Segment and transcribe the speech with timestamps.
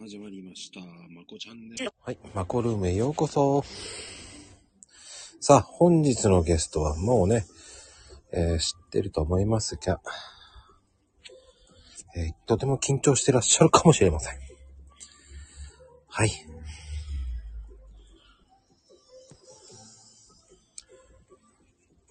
[0.00, 0.80] 始まりました。
[0.80, 1.90] まこチャンネル。
[2.04, 3.64] はい、マコルームへようこそ。
[5.40, 7.44] さあ、本日のゲストはもうね、
[8.32, 10.00] えー知ってると思いますが、
[12.16, 14.38] えーとても緊張してらっしゃるかもしれません。
[16.08, 16.30] はい。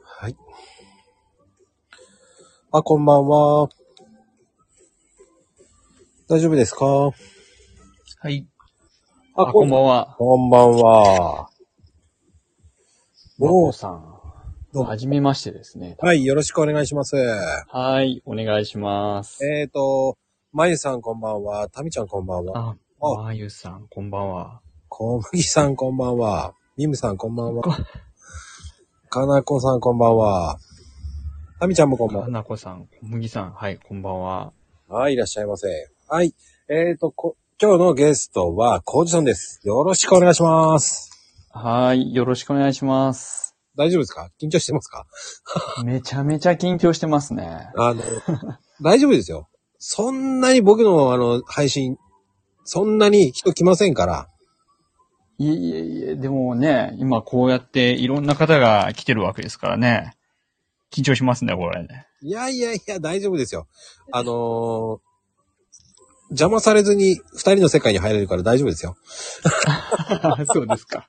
[0.04, 0.36] はい。
[2.72, 3.70] あ、こんばんは。
[6.30, 7.12] 大丈夫ですか？
[8.24, 8.46] はい。
[9.34, 10.16] ああ、こんばんは。
[10.20, 11.50] こんばんは。
[13.40, 14.04] まおこさん。
[14.72, 15.98] どうもはじめましてですね。
[15.98, 17.16] はい、よろしくお願いします。
[17.16, 18.22] はい。
[18.26, 19.44] お願いします。
[19.44, 20.20] えーと、
[20.54, 21.68] まゆさんこんばんは。
[21.70, 22.60] たみちゃんこんばんは。
[22.60, 24.62] あ、あまゆさん、こんばんは。
[24.88, 26.54] こむぎさんこんばんは。
[26.78, 27.72] みむさんこんばんはこ。
[29.10, 30.60] かなこさんこんばんは。
[31.60, 34.54] たみちゃんもこんばんかなこさん、こむぎさん、はい、こんばんは。
[34.90, 35.00] は。
[35.00, 35.68] はい、いらっしゃいませ。
[36.08, 36.36] はい。
[36.70, 39.60] えーと、こ今日のゲストは、こうじさんです。
[39.64, 41.12] よろしくお願いします。
[41.52, 42.12] はい。
[42.12, 43.56] よろしくお願いします。
[43.78, 44.32] 大丈夫ですか？
[44.42, 45.06] 緊張してますか？
[45.86, 47.70] めちゃめちゃ緊張してますね。
[47.78, 48.02] あの、
[48.82, 49.48] 大丈夫ですよ。
[49.78, 51.98] そんなに僕のあの、配信、
[52.64, 54.28] そんなに人来ませんから。
[55.38, 60.16] いえいえいえ、でもね、今こうやっていろんな方が来てるわけですからね。
[60.92, 62.08] 緊張しますね、これね。
[62.24, 63.68] いやいやいや、大丈夫ですよ。
[64.12, 65.00] あのー
[66.32, 68.96] 邪魔されずに二人の世界に入れるから大丈夫ですよ。
[70.54, 71.08] そうですか。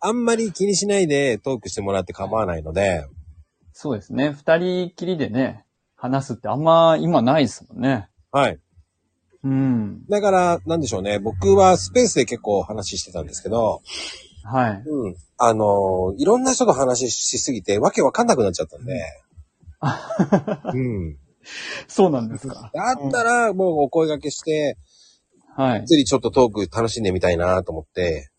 [0.00, 3.06] あんまり気にしないでトークしてもらって構わないので、
[3.72, 4.30] そうですね。
[4.30, 5.64] 二人きりでね、
[5.96, 8.08] 話すってあんま今ないですもんね。
[8.30, 8.58] はい。
[9.42, 10.06] うん。
[10.06, 11.18] だから、なんでしょうね。
[11.18, 13.82] 僕はスペースで結構話してたんですけど、
[14.44, 14.82] はい。
[14.86, 15.16] うん。
[15.38, 19.02] あのーいろんな人と話しすぎてわけわかんなくなっちゃったんで、
[20.72, 21.16] うん。
[21.88, 22.70] そうなんですか。
[22.74, 24.76] だったら、もうお声掛けして、
[25.56, 25.84] はい。
[25.84, 28.30] つりちょっとトーク楽しんでみたいなと思って、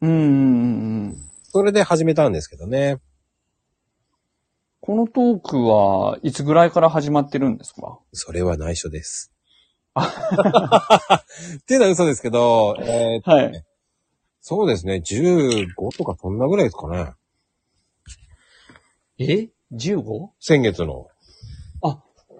[0.00, 1.30] うんうんうんうん。
[1.44, 2.98] それで始めたんですけどね。
[4.80, 8.00] このトークはいつぐらいから始まってるんですか？
[8.12, 9.32] それは内緒です。
[9.96, 13.64] っていうのは嘘ですけど、えーはい。
[14.40, 17.12] そうですね、15とかそんなぐらいですかね。
[19.18, 20.30] え ?15?
[20.40, 21.06] 先月の。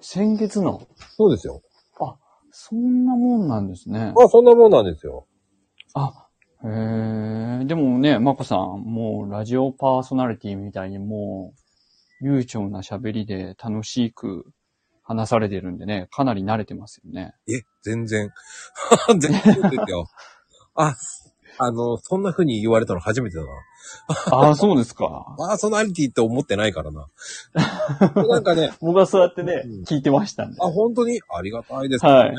[0.07, 0.87] 先月の？
[1.17, 1.63] そうですよ。
[2.57, 4.13] そんなもんなんですね。
[4.15, 5.27] まあ、そんなもんなんですよ。
[5.95, 6.29] あ、
[6.63, 6.69] へ
[7.63, 7.65] え。
[7.65, 11.53] でもね、まこさん、もうラジオパーソナリティみたいにも
[12.21, 14.47] う、悠長な喋りで楽しく
[15.03, 17.35] 話されてるんでね、かなり慣れてますよね。
[17.49, 18.31] え、全然。
[19.19, 20.07] 全然ですよ。
[20.77, 20.95] あ、
[21.59, 23.51] あの、そんな風に言われたの初めてだな。
[24.31, 25.35] ああ、そうですか。
[25.39, 27.07] パーソナリティって思ってないからな。
[28.29, 30.45] なんかね、僕はそうやってねうん、聞いてました。
[30.45, 32.11] あ、本当にありがたいですね。
[32.13, 32.35] はい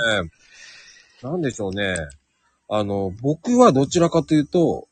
[1.24, 1.96] なんでしょうね。
[2.70, 4.88] あの、僕はどちらかというと、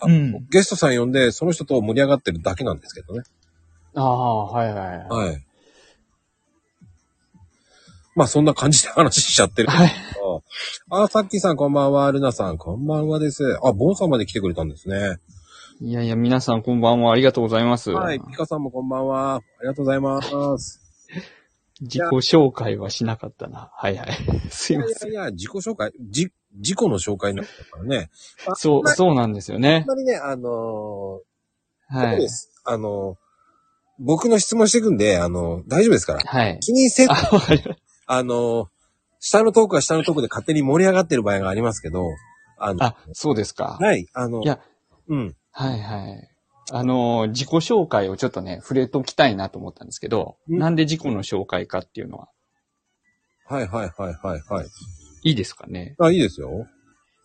[0.00, 3.22] あうんゲストさん呼んで、その人と盛り上がってるだけなんですけどね。
[3.94, 5.44] ああ、はいはいはい。
[8.14, 8.18] はい。
[8.18, 9.78] まあ、そんな感じで話しちゃってるけど。
[9.78, 9.92] はい。
[10.90, 13.58] あ、さっきさんこんばんは、ルナさんこんばんはです。
[13.64, 15.18] あ、ボンさんまで来てくれたんですね。
[15.80, 17.12] いやいや、皆さんこんばんは。
[17.12, 17.90] ありがとうございます。
[17.90, 19.36] はい、ピカさんもこんばんは。
[19.36, 20.80] ありがとうございます。
[21.80, 23.70] 自己紹介はしなかったな。
[23.74, 24.08] はいはい。
[24.50, 25.10] すいません。
[25.10, 28.10] いやいや、自己紹介、じ、自己の紹介になったからね。
[28.54, 29.84] そう、そうなんですよあんね。
[29.86, 32.28] まりね、あのーはい。
[32.64, 33.22] あのー
[33.98, 36.20] 僕の質問していくんで、あのー大丈夫ですから。
[36.24, 36.58] はい。
[36.60, 37.81] 気にせずあ、わかりまし
[38.14, 38.66] あのー
[39.24, 42.08] 下のトークは下のトークで勝手に盛り上がってる場合がありますけど、
[42.58, 43.78] あの、たあ、そうですか。
[43.80, 44.58] はい、あの、いや、
[45.06, 45.36] うん。
[45.52, 46.28] はいはい。
[46.72, 52.28] あの、自己紹介をちょっとね、触れときたいなと思ったんですけど、うんなんで自己の紹介かっていうのは、
[53.46, 54.66] はいはいはいはいはい。
[55.22, 55.94] いいですかね？
[56.00, 56.66] あ、いいですよ。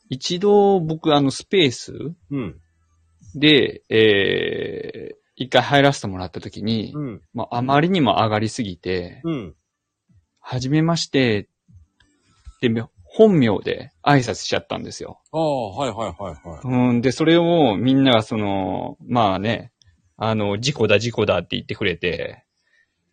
[0.09, 1.93] 一度僕、あの、スペース
[2.29, 2.59] うん。
[3.33, 7.21] で、えー、一回入らせてもらった時に、うん。
[7.33, 9.55] まあ、あまりにも上がりすぎて、うん。
[10.50, 11.50] はじめまして、
[12.62, 12.69] で、
[13.03, 15.20] 本名で挨拶しちゃったんですよ。
[15.34, 16.90] ああ、はいはいはいはい。
[16.90, 19.73] うん、で、それをみんながその、まあね、
[20.16, 22.46] あの、事故だ事故だって言ってくれて、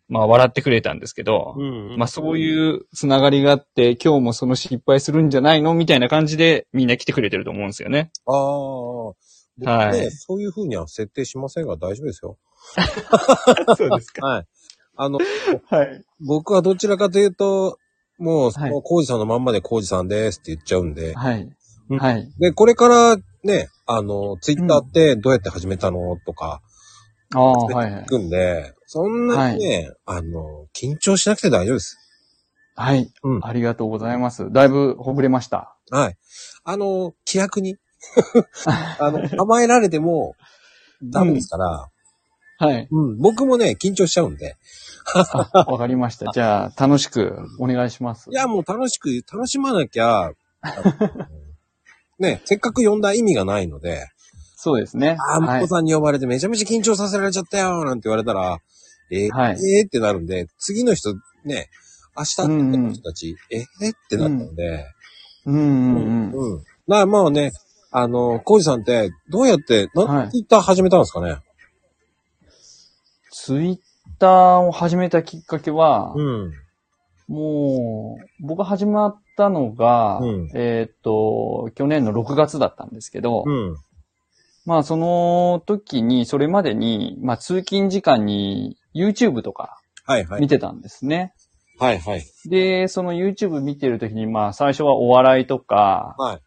[0.07, 5.73] まあ笑ってくれたんですけど、うんまあそういうつながりがあって、今日もその失敗するんじゃないの？
[5.73, 8.11] みたいな感じでみんな来てくれてると思うんですよね。
[8.27, 9.15] ああ、僕
[9.59, 12.37] ね、はいそういう風には設定しませんが大丈夫ですよ。
[13.75, 14.25] そうですか。
[14.25, 14.45] はい。
[14.95, 15.19] あの、
[15.69, 16.03] はい。
[16.19, 17.77] 僕はどちらかというと、
[18.17, 21.13] もう、そはいの、コウジさんのまんまでコウジさんですって言っちゃうんで。
[21.13, 21.49] はい。
[21.89, 22.31] うんはい。
[22.39, 26.61] で、これからね、あの、ツイッターってどうやって始めたのとか、
[27.33, 28.05] ああ、はいはい聞。
[28.07, 31.97] くんで、そんなにね、あの、緊張しなくて大丈夫です。
[32.75, 33.11] はい。
[33.23, 34.51] うんありがとうございます。
[34.51, 35.77] だいぶほぐれました。
[35.91, 36.17] はい。
[36.63, 37.77] あの、気楽に、
[38.99, 40.35] あの、甘えられても、
[41.03, 41.89] ダメですから、
[42.57, 42.87] はい。
[42.89, 44.55] うん、僕もね、緊張しちゃうんで。
[45.13, 46.31] あわかりました。
[46.33, 48.29] じゃあ、楽しくお願いします。
[48.31, 50.31] いや、もう楽しく、楽しまなきゃ、あ
[50.65, 51.25] の
[52.19, 54.07] ね、せっかく呼んだ意味がないので、
[54.57, 55.17] そうですね。
[55.19, 58.57] ああ、はいマコさんに呼ばれてめちゃめちゃ緊張させられちゃったよ、なんて言われたら、
[59.11, 61.13] えーはいえーってなるんで、次の人、
[61.43, 61.69] ね、
[62.17, 62.47] 明日会っ
[62.87, 64.85] た人たち、えーってなったんで、
[65.45, 66.31] うんうんうん。
[66.31, 66.57] うん。
[66.59, 67.51] だからまあね、
[67.91, 71.37] あの、コウジさんって、どうやって、な、はいツイッター始めたんですかね？
[73.31, 73.77] ツイッ
[74.19, 76.53] ターを始めたきっかけは、うん。
[77.27, 83.75] もう、僕が始まったのが、うんえーっと、去年の6月だったんですけど、うん。
[84.65, 90.41] まあその時に、それまでに、まあ通勤時間に YouTube とかはいはい。
[90.41, 91.33] 見てたんですね。
[91.79, 92.23] はいはい。
[92.45, 96.39] で、その YouTube 見てる時に、まあ最初はお笑いとか、はい。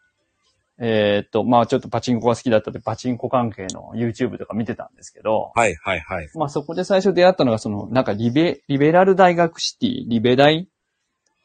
[0.80, 6.28] えーっと、まあちょっとパチンコが好きだったので、パチンコ関係の YouTube とか見てたんですけど、はいはいはい。
[6.34, 10.68] まあそこで最初出会ったのが、その、なんかリベ、リベラル大学シティ、リベ大って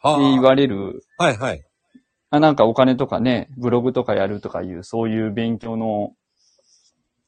[0.02, 1.64] は言われる、あはいはい。
[2.30, 6.14] あなんかお金とかね、ブログとかやるとかいう、そういう勉強の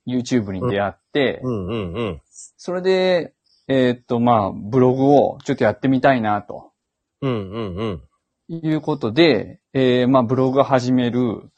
[0.08, 2.22] YouTube に出会って、うんうんうん。
[2.26, 3.34] それで、
[3.68, 6.72] えーっと、まあ、ブログをちょっとやってみたいな、と
[7.22, 8.02] うんうんうん。
[8.48, 11.52] いうことで、えーまあ、ブログを始める。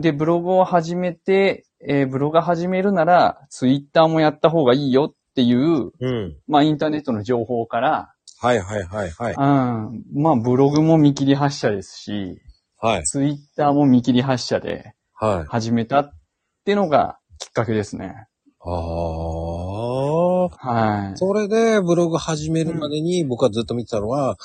[0.00, 6.36] で、ブログを始めて、えーブログを始めるなら、ツイッターもやった方がいいよっていう、うん。
[6.46, 9.34] まあ、インターネットの情報から、はいはいはいはい。
[9.34, 12.40] うん、まあ、ブログも見切り発車ですし、
[12.80, 13.04] はい。
[13.04, 15.48] ツイッターも見切り発車ではい。
[15.48, 16.12] 始めたっ
[16.64, 18.28] てのがきっかけですね。
[18.60, 20.48] ああ。
[20.48, 21.16] はい。
[21.16, 24.36] それで、ブログ始めるまでに、僕はずっと見てたのは、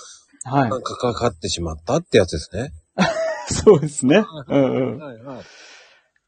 [0.46, 0.78] はいな。
[0.78, 2.72] んかかかってしまったってやつですね。
[3.50, 4.24] そうですね。
[4.48, 4.98] うんうん。
[5.00, 5.44] はいはい。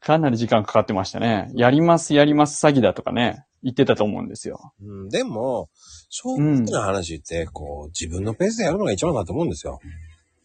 [0.00, 1.50] かなり時間かかってましたね。
[1.54, 4.72] やります、やります詐欺だとかね、言ってたと思うんですよ。
[4.80, 5.68] うん、でも、
[6.08, 9.80] 正直な話って、こう、自分のペースでやるのが一番だと思うんですよ。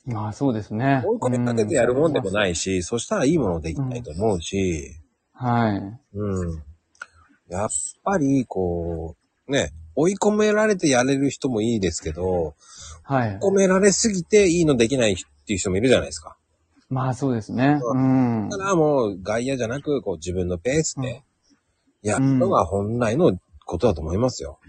[0.06, 1.03] まあそうですね。
[1.06, 4.95] 追い込みかけてやるもんでもないいし、そしたらいいものできないと思うし、
[5.33, 6.17] はい。
[6.17, 6.63] うん。
[7.50, 7.69] やっ
[8.03, 9.15] ぱり、こ
[9.47, 12.56] う、ね、追い込められてやれる人もいいですけど、
[13.03, 13.38] はい。
[13.41, 15.15] 追い込められすぎていいのできないっ
[15.45, 16.38] ていう人もいるじゃないですか。
[16.91, 17.79] まあそうですね。
[17.81, 18.49] うん。
[18.49, 21.23] だからもう外野じゃなく、こう自分のペースで
[22.03, 24.59] やるのが本来のことだと思いますよ。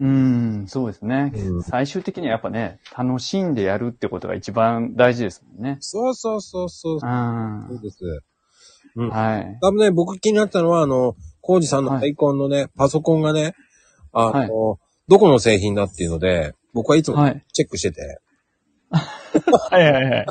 [0.00, 5.76] うん、そうですね、うん最終的にはやっぱね、楽しんでやるってことが一番大事ですもんね。
[5.78, 6.94] そうそうそうそう。
[6.94, 7.00] うん。
[7.00, 7.10] そう
[7.76, 8.04] はです。
[8.94, 9.58] い。
[9.60, 13.54] 多分ね、僕気になったのは、あの、コウジさんのアイコンのね、パソコンがね、
[14.12, 14.78] あの、はい
[15.08, 17.44] どこの製品だっていうので、僕はいつもはい。
[17.52, 18.20] チェックしてて、
[19.70, 20.26] はいはいはい。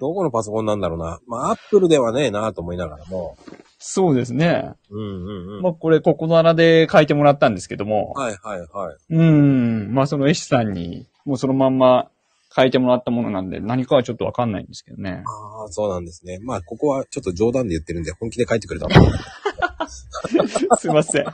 [0.00, 1.20] どこのパソコンなんだろうな。
[1.26, 3.36] まあ、アップルではねえなと思いながらも。
[3.78, 4.72] そうですね。
[4.90, 5.62] うんうんうん。
[5.62, 8.12] まあこれ、ここの穴で書いてもらったんですけども。
[8.12, 8.96] はいはいはい。
[9.10, 9.94] うん。
[9.94, 12.10] まあその絵師さんに、もうそのまんま
[12.54, 15.22] 書いてもらったものなんで、何かはちょっとわかんないんですけどね。
[15.24, 16.40] ああ、そうなんですね。
[16.42, 18.86] まあ、ここはちょっと冗談で言ってるんで、本気で書いてくれた。
[18.86, 18.90] い
[20.78, 21.24] すいません。
[21.24, 21.32] は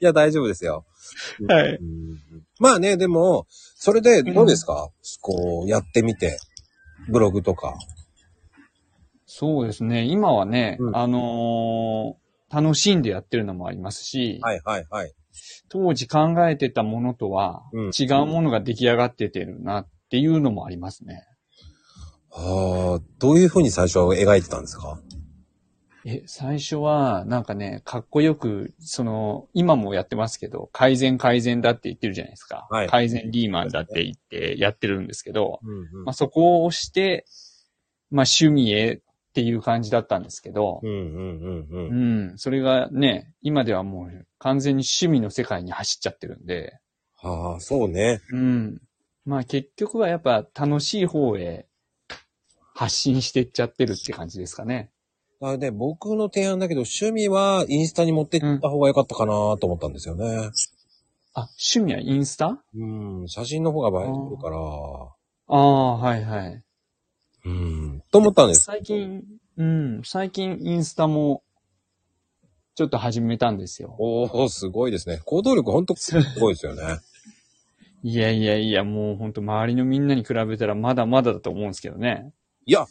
[0.00, 0.84] や、大丈夫ですよ。
[1.64, 1.76] い。
[1.76, 2.18] うん
[2.58, 6.38] まあね、でも、それでどうですか、こう、やってみて。
[7.08, 7.74] ブログとか。
[9.26, 10.04] そうですね。
[10.04, 12.22] 今はね、うんあのー
[12.54, 15.12] 楽しんでやってるのもありますし、はいはいはい。
[15.70, 21.24] 当時考えてたものとはうん違うものが出来上がっててるなっていうのもありますね。
[22.30, 25.00] ああ、どういうふうに最初は描いてたんですか？
[26.04, 32.66] え、最初は、なんかね、かっこよく、その、今もやってますけど、改善改善だって言ってるじゃないですか。
[32.70, 37.24] はい改善リーマンだって言ってやってるんですけど、うんうんまあ、そこを押して、
[38.10, 39.00] まあ、趣味へっ
[39.32, 41.76] ていう感じだったんですけど、うんうんうんう。
[41.76, 46.78] うんん、それがね、今ではもう完全に趣味の世界に走っちゃってるんで、
[47.22, 48.20] ああ、そうね。
[48.32, 48.82] うん。
[49.24, 51.66] まあ結局はやっぱ楽しい方へ
[52.74, 54.90] 発信していっちゃってるって感じですかね。
[55.42, 60.50] あで、僕の提案だけど、趣味はインスタに持ってった方が良かったかなと思ったんですよね。
[61.34, 62.62] あ、趣味はインスタ？
[62.74, 64.58] うん、写真の方が映えるから。
[65.48, 66.62] ああ、はいはい。
[67.44, 68.64] うん、と思ったんです。
[68.64, 69.24] 最近、
[69.56, 71.42] うん、最近インスタも
[72.74, 73.96] ちょっと始めたんですよ。
[73.98, 75.20] おー、すごいですね。
[75.24, 76.82] 行動力ほんとすごいですよね。
[78.04, 82.32] いやいやいや、もうほんと周りのみんなに比べたらまだまだだと思うんですけどね。
[82.66, 82.86] いや、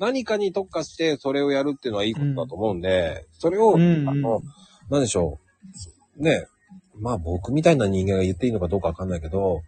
[0.00, 4.42] 何かに特化してそれをやるっていうのはいいことだと思うんで、それを、うんあの、
[4.90, 5.38] なんでしょ
[6.18, 6.22] う。
[6.22, 6.46] ね、
[6.98, 9.60] まあ僕みたいな人間が言っていいのかどうかわかんないけど、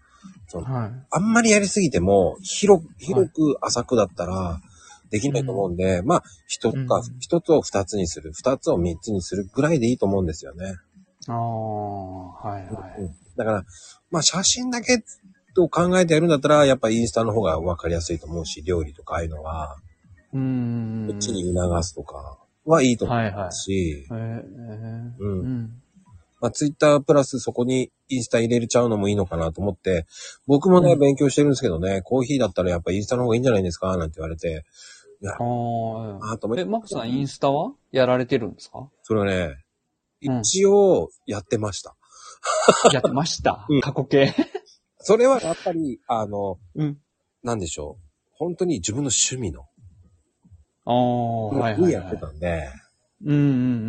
[0.55, 1.07] はい。
[1.11, 4.61] あんまりやりすぎても、広く、広く浅くだったら、
[5.11, 10.75] できないと思うんで、まあ、一つかうん、一つを二つにする、二つを三つにするぐらいでいいと思うんですよね。
[11.29, 13.15] ああ、はいはい。
[13.37, 13.65] だから、
[14.11, 15.05] まあ、写真だけ
[15.55, 19.77] と考えてやるんだったら、やっぱインスタの方が分かりやすいと思うし、料理とかああいうのは、
[20.33, 21.07] うーん。
[21.11, 23.93] こっちに促すとかはいいと思はいはうし、い。
[24.11, 25.17] えー、えう。
[25.19, 25.83] ー、うんん。
[26.41, 30.07] まあ、ツイッタープラスそこにインスタ入れちゃうのもいいのかなと思って、
[30.47, 34.65] 僕もね、うん勉強してるんですけどね、コーヒーだったらやっぱインスタの方がいいんじゃないですかなんて言われて、
[35.25, 39.35] ああ、え、あーと思って、マコさんインスタはやられてるんですかそれはね、
[40.25, 41.97] うん一応やってました。
[42.93, 43.67] やってました？
[43.69, 43.81] うん。
[43.81, 44.33] 過去形？
[44.99, 46.99] それはやっぱり、あの、うん。
[47.43, 48.05] なんでしょう。
[48.35, 49.67] 本当に自分の趣味の、
[50.85, 52.17] ああ、はいはい、やって。
[52.17, 52.69] たんで、
[53.25, 53.47] うんうんう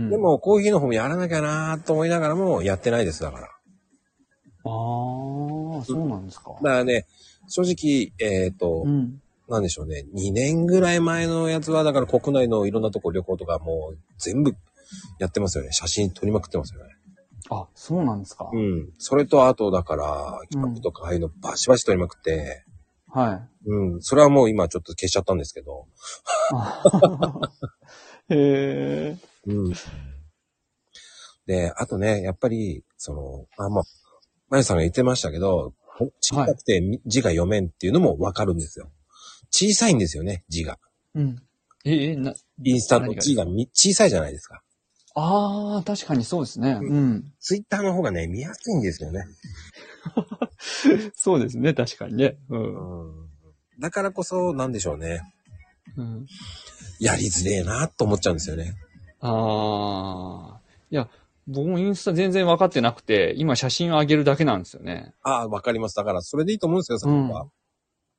[0.07, 0.09] ん。
[0.09, 3.45] で、もコーヒーの方もやらなきゃなと思いながらもやってないです、だから。
[3.45, 3.49] あ
[4.65, 6.51] あ、そうなんですか。
[6.61, 7.05] だからね、
[7.47, 9.19] 正直、えっ、と、うん。
[9.49, 14.55] なんでしょうね、2年ぐらい前のやつは、だから国内のいろんなとこ旅行とかもう全部
[15.19, 15.71] やってますよね。
[15.73, 16.95] 写真撮りまくってますよね。
[17.49, 18.49] あ、そうなんですか。
[18.53, 18.93] うん。
[18.97, 22.63] それとあと、だから、企画とかああいうのバシバシ撮りまくって、
[23.13, 23.69] はい。
[23.69, 24.01] うん。
[24.01, 25.85] それはもう今ちょっと消しちゃったんですけど、
[26.51, 26.81] あ
[28.29, 29.17] へえ。
[29.45, 29.73] うん。
[31.45, 33.83] で、あとね、やっぱり、その、あ、まあ、
[34.49, 35.73] まゆさんが言ってましたけど、
[36.21, 38.89] 小さくてみ字が読めんっていうのもわかるんですよ。
[39.51, 40.79] 小さいんですよね、字が。
[41.13, 41.35] うん。
[41.85, 44.63] え、え、な、インスタの字がみ小さいじゃないですか。
[45.15, 46.79] ああ、確かにそうですね。
[46.81, 47.31] うん。
[47.39, 49.25] ツイッターの方がね、見やすいんですよね。
[51.15, 52.37] そうですね、確かにね。
[52.49, 52.57] う。
[52.57, 53.29] うんん。
[53.79, 55.21] だからこそ、なんでしょうね。
[55.97, 56.25] うん、
[56.99, 58.75] やりづれえなと思っちゃうんですよね。
[59.19, 60.61] ああ。
[60.89, 61.09] いや、
[61.47, 65.13] 僕もインスタ全然分かってなくて、今写真を上げるだけなんですよね。
[65.21, 65.95] ああ、わかります。
[65.95, 67.47] だから、それでいいと思うんですよ、そこは。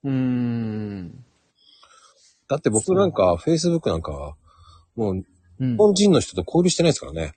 [0.04, 1.24] うーん。
[2.48, 4.36] だって僕なんか、Facebook なんかは、
[4.94, 5.24] もう、うん
[5.58, 5.76] 日。
[5.76, 7.32] 本人の人と交流してないですからね。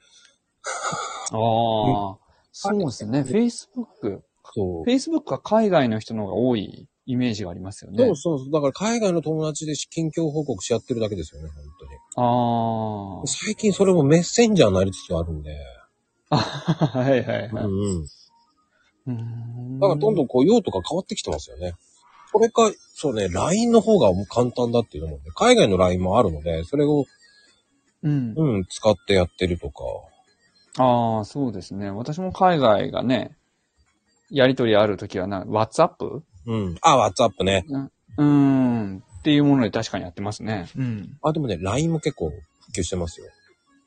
[1.32, 2.18] ああ。
[2.52, 3.22] そうですね。
[3.22, 4.22] Facebook。
[4.54, 4.90] そう。
[4.90, 7.98] Facebook は海外の人の方が多いイメージがありますよね。
[7.98, 8.52] そうそうそう。
[8.52, 11.92] だから海外の友達で近況報告し合ってるだけですよね、本当に。
[12.18, 15.58] あ最近それもメッセンジャーになりつつあるんで。
[16.30, 16.38] あ。
[16.38, 17.50] はいはいはい。
[17.50, 18.08] うん
[19.08, 21.74] うんだからどんどんこう用途が変わってきてますよね。
[22.34, 27.06] これか、そうね、LINE の方が簡単だっていうのもね、海外の LINE もあるので、それを、
[28.04, 28.34] うん。
[28.36, 29.84] うん、使ってやってるとか。
[30.78, 31.90] ああ、そうですね。
[31.90, 33.36] 私も海外がね、
[34.30, 36.22] やりとりあるときはな、WhatsApp?
[36.46, 36.78] うん。
[36.82, 37.66] あ、WhatsApp ね。
[38.18, 39.04] うーん。
[39.20, 40.68] っていうもので確かにやってますね。
[40.78, 41.18] うん。
[41.22, 42.36] あ、でもね、LINE も結構普
[42.80, 43.28] 及してますよ。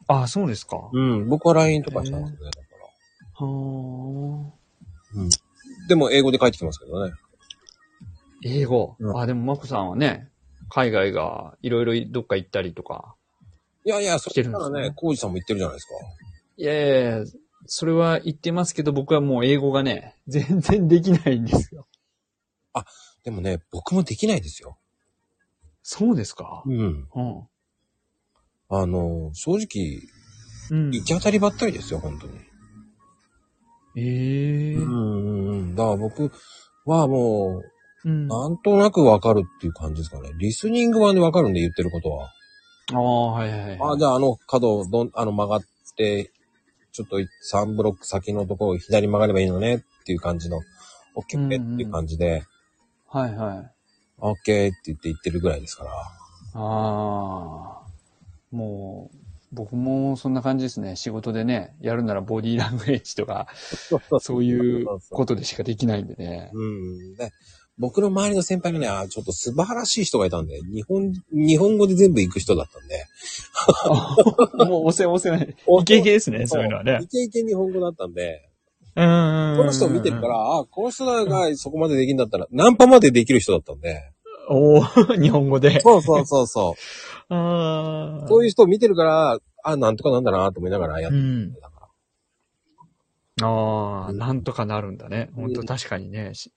[0.08, 0.76] ああ、そうですか。
[0.76, 1.28] はうん。
[1.28, 3.46] 僕は LINE とかしたんですよね、だから。
[3.46, 5.30] あ。
[5.88, 7.12] でも英語で返ってきますけどね。
[8.44, 8.96] 英語？
[8.98, 10.28] うんあ、でも、まこさんはね、
[10.68, 13.14] 海外がいろいろどっか行ったりとか。
[13.84, 15.92] いやいや、そ来てるんですねしたらね、コウジさんも言ってるじゃないですか。
[16.56, 17.24] いやいやいや、
[17.72, 21.86] それは言ってますけど、僕はもう英語がね、 全然できないんですよ。
[23.22, 24.76] でもね、僕もできないですよ。
[25.82, 26.64] そうですか？
[26.66, 27.08] うん。
[27.14, 27.48] うん。
[28.70, 30.00] あの、正直、
[30.70, 30.90] うん。
[30.90, 32.38] 行き当たりばったりですよ、本当に。
[33.96, 35.74] ええうんうんうん。
[35.76, 36.32] だから僕
[36.86, 37.62] はも
[38.04, 38.24] うん。
[38.24, 40.30] う、なんとなくわかるっていう感じですかね。
[40.38, 42.30] リスニング版でわかるんで言ってることは。
[42.92, 43.78] ああ、はいはいはい。
[43.94, 46.32] あ、じゃああの角、どん、あの曲がって、
[46.92, 50.60] ちょっと3ブロック先のところを左に曲がればいいのねっていう感じの、
[51.16, 52.44] OK っていう感じで、
[53.08, 53.70] はいはい。
[54.20, 55.90] OK って言って言ってるぐらいですから。
[55.92, 56.00] あ
[56.54, 57.80] あ。
[58.50, 59.16] もう、
[59.52, 60.94] 僕もそんな感じですね。
[60.94, 63.48] 仕事でね、やるならボディーラングエッジとか、
[64.20, 66.50] そういうことでしかできないんでね。
[66.52, 67.14] うん。
[67.16, 67.32] で、
[67.80, 73.06] 僕の周りの先輩がね、あちょっと素晴らしい人がいたんで、日本、日本語で全部行く人だったんで。
[74.66, 75.56] もう押せ押せない。
[75.80, 77.08] イケイケですね、そういうのはねイ。
[77.08, 78.50] ケイケ日本語だったんで、
[78.96, 79.56] うん。
[79.56, 84.12] この人を見てるから、あ、この人がそこまでできるんだったら、ナンパまでできる人だったんで。
[84.50, 85.80] おー日本語で。
[85.80, 86.74] そうそうそうそ
[87.30, 87.32] う。
[87.34, 88.28] ああ。
[88.28, 91.52] そういう人を見てるから、あ、なんとかなんだなと思いながらやってるうん。
[93.42, 95.30] ああ、なんとかなるんだね。
[95.34, 96.34] 本当確かにね。
[96.34, 96.52] し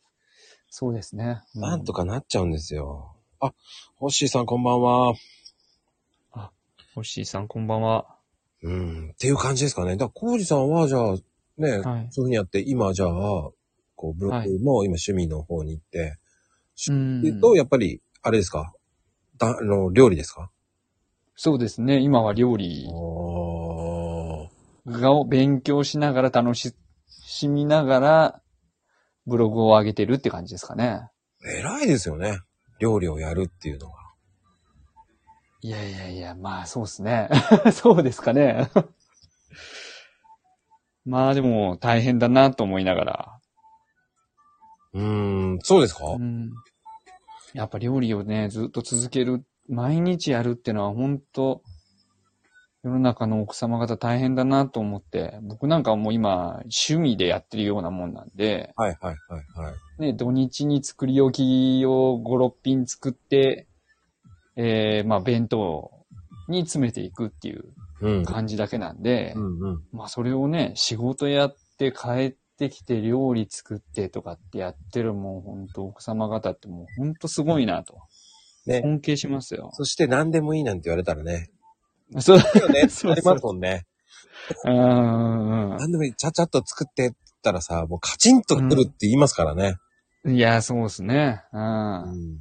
[0.75, 1.39] そうですね。
[1.53, 3.15] うなんとかなっちゃうんですよ。
[3.39, 3.53] あ、
[3.98, 5.13] ホッシーさんこんばんは。
[6.96, 8.08] ホッシーさん、こんばんは。
[8.63, 9.12] うん。
[9.12, 9.98] っていう感じですかね。
[9.98, 11.15] だから、コウジさんは、じゃあ、
[11.58, 13.10] ね、はいそういうふうにやって、今、じゃあ、
[13.96, 16.18] こう、ブロックも今趣味の方に行って、
[16.89, 18.74] うんでと、やっぱり、あれですか？
[19.38, 20.50] だ、あの、料理ですか？
[21.36, 22.00] そうですね。
[22.00, 24.50] 今は料理を
[25.30, 26.74] 勉強しながら楽し
[27.48, 28.43] みながら、
[29.25, 31.01] ブログを上げてるって感じですかね。
[31.46, 32.39] 偉いですよね。
[32.80, 33.94] 料理をやるっていうのが。
[35.62, 37.30] いやいやいや、まあそうですね。
[37.72, 38.70] そうですかね。
[41.06, 43.39] まあでも大変だなと思いながら。
[44.94, 46.51] うーん、そうですか、うん。
[47.53, 51.62] やっぱ料理をね、ずっと続ける、毎日やるっていうのは本当
[52.84, 60.02] 世の中の奥様方大変だなと思って、僕なんかはもう今趣味でやってるようなもんなんで、はいはいはいはい。
[60.02, 63.68] ね、土日に作り置きを5、6品作って、
[64.58, 65.92] えー、まあ弁当
[66.50, 68.25] に詰めていくっていううん。
[68.25, 69.84] 感じだけなんで、うんうん。
[69.94, 77.98] まあそれをね、仕事やって帰ってきて料理作ってとかってやってるもう本当奥様方ってもう本当すごいなと。
[78.66, 78.82] ね。
[78.82, 79.70] 尊敬しますよ。
[79.72, 81.50] そして何でもいいなんて言われたらね。
[82.20, 82.38] そう。
[82.38, 82.88] いいよね。
[82.89, 83.86] そうありますもんね。
[84.65, 86.13] うんうん何でもいい。
[86.13, 87.12] ちゃちゃっと作ってっ
[87.43, 89.75] たらさ、もうカチンとくるって言いますからね。
[90.24, 90.36] うん。
[90.36, 91.41] いや、そうですね。
[91.53, 91.58] う。
[91.58, 92.38] うんん。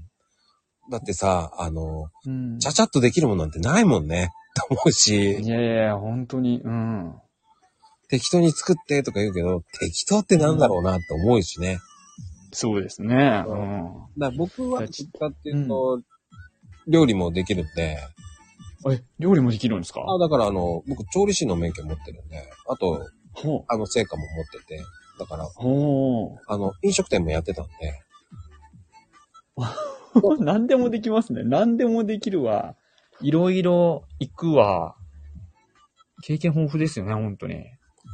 [0.91, 4.31] だってさ、あの、うんちゃちゃっとできるもんなんてないもんね。
[4.55, 7.15] と思ういし、やいや、本当に、うん。
[8.09, 11.79] 適当に作ってとか言うけど、適当ってなんだろうなって思うしね。
[12.53, 13.45] そうですね。
[13.47, 13.93] ううん。
[14.19, 16.03] だから僕はどっちかっていうと、
[16.87, 17.99] 料理もできるんで、
[18.91, 20.03] え、料理もできるんですか？
[20.07, 24.83] あ、だからあの、僕調理師の免許持ってるんで、あと、ほあの、成果も持ってて、
[25.19, 25.49] だから、う。
[25.51, 27.73] ほあの、飲食店もやってたんで、
[30.15, 30.39] う。
[30.43, 31.43] 何でもできますね。
[31.45, 32.77] 何でもできるわ。
[33.21, 34.97] いろいろ行くわ。
[36.23, 37.55] 経験豊富ですよね、本当に。
[37.55, 37.61] い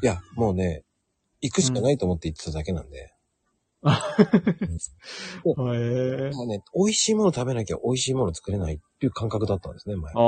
[0.02, 0.84] や、もうね、
[1.40, 3.12] 行くしかないと思って行ってただけなんで、
[5.74, 6.46] へえ。
[6.46, 10.18] ね、美味しいもの食べなきゃ美味しいもの作れないっていう感覚だったんですね、前あ。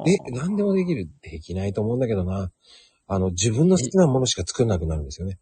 [0.00, 0.04] あ。
[0.04, 2.50] で、何でもできるできないと思うんだけどな。
[3.06, 5.38] あの、自分の好きなものしか作れなくなるんですよね。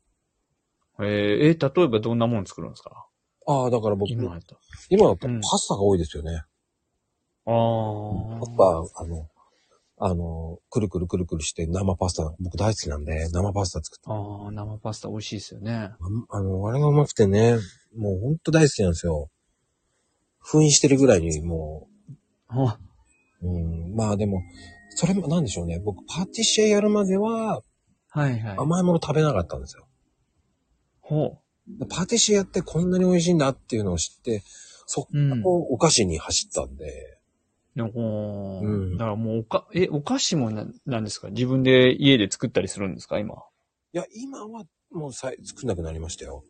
[1.01, 3.07] えー、えー例えばどんなもの作るんですか？
[3.47, 4.55] ああ、だから僕、今今やった。
[4.55, 4.61] だ
[5.51, 6.43] パスタが多いですよね。
[7.47, 8.41] ああ。
[8.41, 9.29] パスタ、あの、
[10.01, 14.05] あの、くるくるくるくるして生パスタ、僕大好きなんで、生パスタ作って。
[14.07, 15.73] ああ、生パスタ美味しいですよね。
[15.73, 15.97] あ
[16.31, 17.57] あの、あれがうまくてね、
[17.97, 19.29] もうほんと大好きなんですよ。
[20.39, 21.89] 封印してるぐらいにも
[22.49, 22.79] あ
[23.43, 24.43] う、うん、まあでも、
[24.91, 25.79] それもなんでしょうね。
[25.79, 27.63] 僕、パティシエやるまでは
[28.11, 28.57] はいはい。
[28.57, 29.87] 甘いもの食べなかったんですよ。
[31.01, 31.39] ほ
[31.91, 34.43] パティシエやってこんなに美味しいんだっていうのを知って、
[34.87, 35.19] そこう。
[35.19, 35.43] うん。
[35.45, 37.18] お菓子に走ったんで、
[37.87, 41.29] ううんだからもうおか、え、お菓子もな、なんですか？
[41.31, 43.19] 自分で家で作ったりするんですか？
[43.19, 43.35] 今。
[43.35, 43.39] い
[43.97, 46.45] や、今はもうさ作んなくなりましたよ。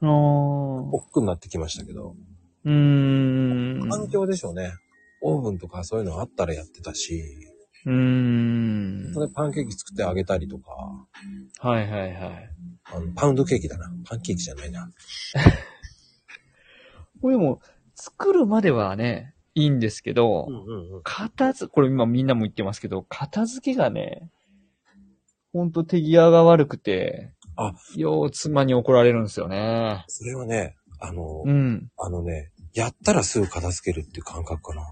[0.00, 0.08] ああ。
[0.08, 2.16] 億劫になってきましたけど。
[2.64, 3.88] うーん。
[3.88, 4.72] 環境でしょうね。
[5.22, 7.22] オーブンとかそういうのあったらやってたし、
[7.86, 9.14] うーん。
[9.14, 10.70] それでパンケーキ作ってあげたりとか、
[11.60, 12.50] はいはいはい。
[12.84, 13.92] あのパウンドケーキだな。
[14.04, 14.90] パンケーキじゃないな。
[17.20, 17.60] これでも、
[17.94, 21.00] 作るまではね、いいんですけど、うんうんうん。
[21.02, 24.30] 片付、これ今みんなも言ってますけど、片付けがね、
[25.52, 30.04] ほんと手際が悪くて、あ、よう妻に怒られるんですよね。
[30.08, 31.90] それはね、あの、うん。
[31.98, 34.82] あのね、やったらすぐ片付けるっていう感覚かな。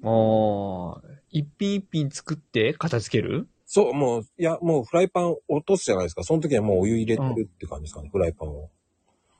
[0.00, 3.48] もう、一品一品作って片付ける？
[3.66, 6.22] そう、もう、いや、もうフライパン落とすじゃないですか。
[6.22, 8.70] その時はもうお湯入れてるって感じですかね、フライパンを。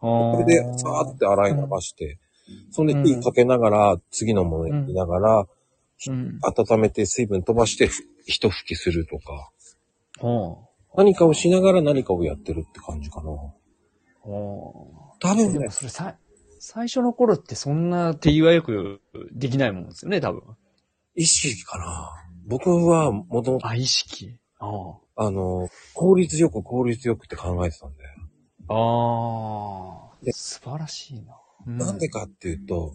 [0.02, 2.18] それで、さーって洗い流して、
[2.70, 5.46] そんで火かけながら、次のもの入れながら、
[6.08, 6.38] うん。
[6.42, 9.50] 温めて水分飛ばして、ふ一吹きするとか、
[10.18, 13.30] ほ何かをしながら何かをやってるって感じかな。
[14.22, 16.16] 多分でも、それさ、
[16.58, 19.00] 最初の頃ってそんな手際よく
[19.32, 20.42] できないもんですよね、多分。
[21.14, 22.10] 意識かな。
[22.46, 24.38] 僕はもともと、あ、意識。
[24.58, 24.68] あ
[25.16, 25.26] あ。
[25.26, 28.04] あの、効率よく効率よくって考えてたんで。
[28.68, 30.16] ああ。
[30.22, 31.34] で素晴らしいな。
[31.66, 32.92] うなんでかっていうと、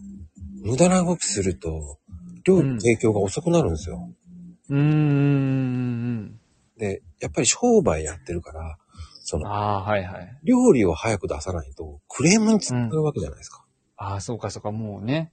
[0.64, 1.98] 無駄な動きすると、
[2.44, 4.08] 料理の提供が遅くなるんですよ。
[4.68, 6.40] うーん。
[6.78, 8.78] で、やっぱり商売やってるから、
[9.24, 10.38] その、ああ、はいはい。
[10.42, 13.64] 料理を早く出さないと、クレームにつながるわけじゃないですか。
[13.96, 15.32] ああ、そうかそうか、もうね。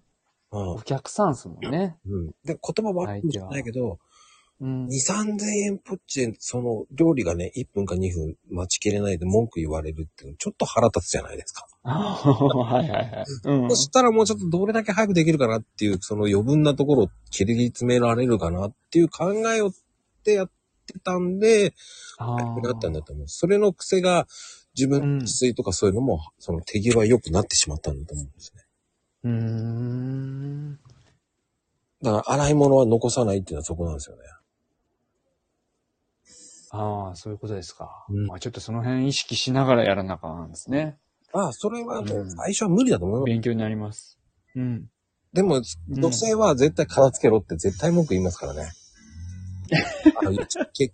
[0.51, 0.69] うん。
[0.73, 1.97] お客さんっすもんね。
[2.05, 2.27] うん。
[2.43, 3.99] で、言葉悪いんじゃないけど、
[4.61, 4.89] うん2、。
[4.89, 11.65] 3000円ポッチで、その料理がね、1分か2分待ちきれないで文句言われるっていうの、ちょっと腹立つじゃないですか。
[11.83, 13.25] はいはいはい。
[13.45, 13.75] うんそ。
[13.75, 19.71] したらもうちょっとどれだけ早くできるかなっていう、その余分なところを切り詰められるかなっていう考えをっ
[20.23, 20.51] てやっ
[20.85, 21.73] てたんで、
[22.17, 23.27] あ早くなったんだと思う。
[23.27, 24.27] それの癖が
[24.75, 28.63] 自分の自炊とかそういうのも、その手際良くなってしまったんだと思うんですね。
[29.23, 30.79] うーん。
[32.01, 34.23] だから洗い物は残さないっていうのはそこなんですよね。
[36.71, 38.05] ああ、そういうことですか。
[38.09, 40.97] うんまあちょっとその辺意識しながらやらなあかんですね。
[41.33, 43.27] ああ、それはもううん最初は無理だと思います。
[43.27, 44.19] 勉強になります。
[44.55, 44.89] うん。
[45.33, 48.71] でも、女性は絶対片付けろって絶対文句言いますからね。
[50.19, 50.31] あの、
[50.73, 50.93] 結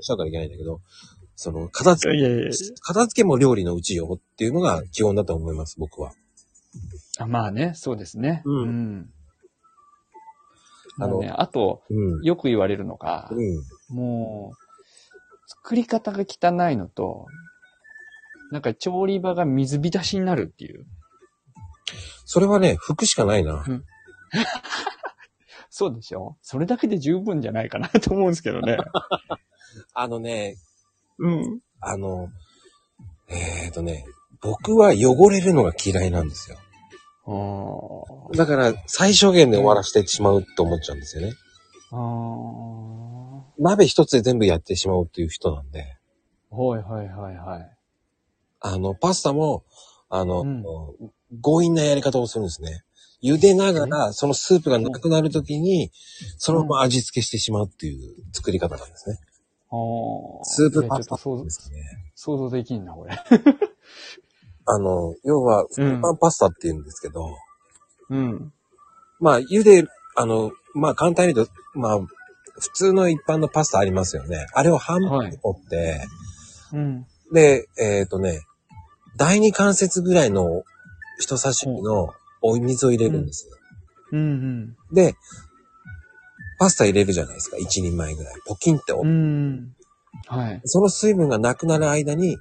[0.00, 0.80] したからいけないんだけど、
[1.34, 6.12] その、片付いやいやいやけ、片付けも料理のうちよっていうのが基本だと思います、僕は。
[7.18, 8.42] あまあね、そうですね。
[8.44, 9.10] うんうん。
[10.98, 12.22] あのあのね、あと、うん。
[12.22, 13.62] よく言われるのが、うん。
[13.88, 14.59] もう、
[15.50, 17.26] 作り方が汚いのと、
[18.52, 20.86] なんか調理場が水浸しになるっていう。
[22.24, 23.64] それはね、服しかないな。
[25.68, 26.36] そうでしょ？
[26.42, 28.78] それだけで十分じゃないかなと思うんですけどね。
[29.94, 30.56] あのね、
[31.18, 31.60] うん。
[31.80, 32.28] あの、
[33.28, 34.04] えーとね、
[34.40, 36.58] 僕は汚れるのが嫌いなんですよ。
[37.26, 37.32] あ
[38.36, 41.34] だから、最小限で終わらせてしまうと思っちゃうんですよね。
[41.92, 41.96] あ。
[41.96, 42.02] ああ。
[43.60, 45.96] 鍋一つで全部やってしまうっていう人なんで。
[46.50, 47.76] はいはいはいはい。
[48.60, 49.64] あの、パスタも、
[50.08, 50.64] あの、うん
[51.44, 52.82] 強引なやり方をするんですね。
[53.22, 55.92] 茹でながら、そのスープがなくなるときに、
[56.38, 59.18] そのまま味付けしてしまうっていう作り方なんですね。
[59.70, 59.76] あ
[60.40, 60.44] あ。
[60.44, 62.12] スープパスタですね。
[62.16, 63.12] 想像できんな、これ。
[64.66, 67.36] あの、要は、フうんライパンパスタって言うんですけど、
[68.08, 68.52] うん。
[69.20, 72.00] まあ、茹で、あの、まあ、簡単に言うと、まあ、
[72.60, 74.46] 普通の一般のパスタありますよね。
[74.54, 76.06] あれを半分に折って、
[76.72, 77.06] うん。
[77.32, 78.42] で、えっ、とね、
[79.16, 80.62] 第二関節ぐらいの
[81.18, 83.56] 人差し指のお水を入れるんですよ。
[84.12, 85.14] うんで、
[86.58, 87.56] パスタ入れるじゃないですか。
[87.56, 88.34] 一人前ぐらい。
[88.46, 89.54] ポキンって折うん。
[89.54, 90.38] って、うん。
[90.38, 90.60] はい。
[90.64, 92.36] その水分がなくなる間に、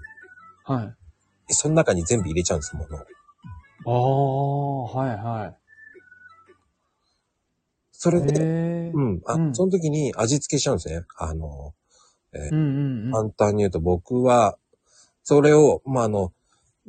[0.66, 1.54] はい。
[1.54, 2.98] その中に全部入れちゃうんですもの。
[3.86, 5.54] ああ、はいは
[8.02, 8.92] それで、え。
[8.96, 11.02] うん、あ、うんその時に味付けしちゃうんですね。
[11.18, 11.74] あの、
[12.34, 13.12] うんうんうん。
[13.12, 14.58] 簡単に言うと僕は、
[15.24, 16.32] それを、まあ、あの、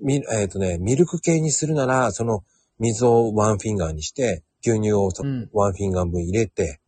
[0.00, 2.44] み、えっ、とね、ミルク系にするなら、その
[2.78, 5.10] 水をワンフィンガーにして、牛乳を
[5.52, 6.80] ワンフィンガー分入れて、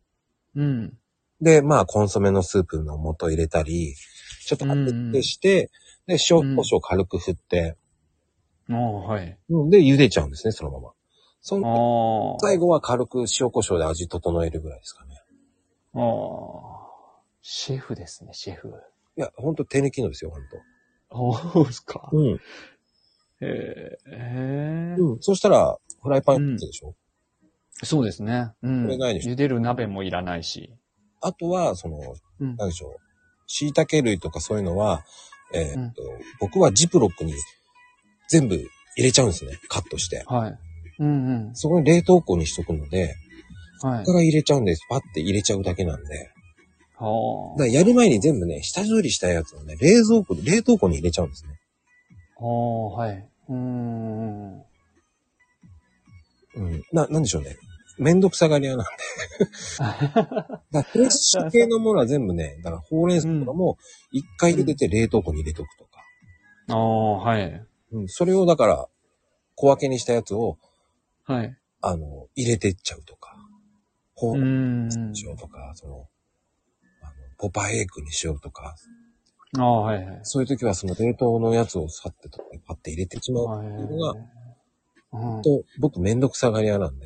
[0.55, 0.97] うん。
[1.41, 3.93] で、まあ、コンソメのスープの素入れたり、
[4.45, 5.69] ちょっと軽くして、
[6.07, 7.75] で、塩、胡椒軽く振って、
[8.69, 9.37] ああ、はい。
[9.49, 10.91] うんで、茹でちゃうんですね、そのまま。
[11.45, 12.47] その、ああ。
[12.47, 15.21] 最後は軽く塩胡椒で味整えるぐらいですかね。
[15.93, 16.83] ああ。
[17.41, 18.73] シェフですね、シェフ。
[19.17, 21.43] いや、ほんと手抜きのですよ、ほんと。
[21.53, 22.09] そうですか。
[22.13, 22.35] うん。
[22.35, 22.39] へ
[24.07, 24.95] え。
[24.97, 25.21] うん。
[25.21, 26.95] そしたら、フライパンでしょ、
[27.83, 28.53] そうですね。
[28.63, 28.83] うん。
[28.85, 29.33] これないでしょ？
[29.33, 30.73] 茹でる鍋もいらないし。
[31.21, 31.97] あとは、その、
[32.39, 32.55] うん。
[32.55, 32.95] なんでしょう。
[33.47, 35.03] 椎茸類とかそういうのは、
[35.53, 36.07] えーっと、う
[36.39, 37.33] 僕はジップロックに
[38.29, 39.59] 全部入れちゃうんですね。
[39.67, 40.23] カットして。
[40.25, 40.57] はい。
[40.99, 43.15] うんそこに冷凍庫にしとくので、
[43.83, 43.89] うん。
[43.89, 44.05] はい。
[44.05, 44.85] から入れちゃうんです。
[44.89, 46.31] パッて入れちゃうだけなんで。
[46.97, 47.05] あ
[47.57, 51.59] だからやる前に全部ね、下処理したやつをね、冷蔵庫で、冷凍庫に入れちゃうんですね。
[52.37, 52.43] あ。
[52.43, 53.29] ああ、はい。
[53.49, 54.63] うーん。
[56.55, 56.83] うん。
[56.91, 57.57] な、なんでしょうね。
[57.97, 58.91] めんどくさがり屋なんで。
[60.71, 63.77] だフレッシュ系のものは全部ね、だからほうれん草とかも、
[64.11, 66.03] 一回茹でて冷凍庫に入れとくとか。
[66.69, 67.65] ああ、はい。
[67.91, 68.07] うん。
[68.07, 68.87] それをだから、
[69.55, 70.57] 小分けにしたやつを、
[71.25, 71.57] はい。
[71.81, 73.35] あの、入れてっちゃうとか。
[74.15, 74.35] ほう。
[75.15, 76.07] しようとか、その、
[77.01, 78.75] あのポパイエッグにしようとか、
[79.57, 80.19] ああ、はいはい。
[80.23, 84.13] そういう時はその冷凍のやつをさってとか、パッて入れてしまうっていうのが、
[85.13, 87.05] うんと、僕めんどくさがり屋なんで、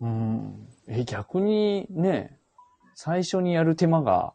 [0.00, 0.68] うん。
[0.86, 2.38] え、逆にね、
[2.94, 4.34] 最初にやる手間が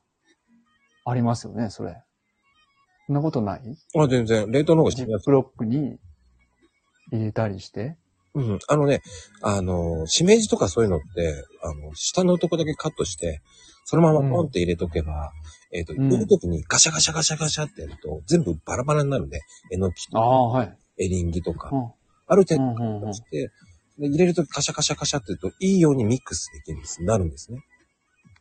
[1.06, 2.02] ありますよね、それ。
[3.06, 3.78] そんなことない？
[3.98, 6.00] あ、全然、冷凍の方がジしやすロックに
[7.12, 7.98] 入れたりして。
[8.36, 8.60] うん。
[8.68, 9.02] あのね、
[9.42, 13.42] あの、しめじとかそういうのって、あの、下のとこだけカットして、
[13.86, 15.32] そのままポンって入れとけば、
[15.72, 20.78] えっ、と、うん入れるときにガシャガシャガシャガシャってやると、全部バラバラになるんで、えのきとか、はい。
[21.00, 21.92] エリンギとか、うん。
[22.28, 23.52] ある程うん度うんうんして、
[23.98, 27.64] で入れるときカシャカシャカシャって言うと、いいようにミックスできるんです、なるんですね。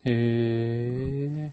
[0.05, 1.53] へ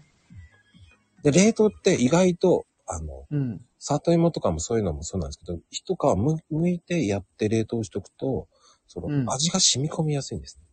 [1.22, 3.60] で、冷凍って意外と、あの、うん。
[3.78, 8.48] 里芋とかもそういうのもそうなんですけど、一皮む剥いてやって冷凍しとくと、
[8.86, 10.64] その、うん味が染み込みやすいんですね。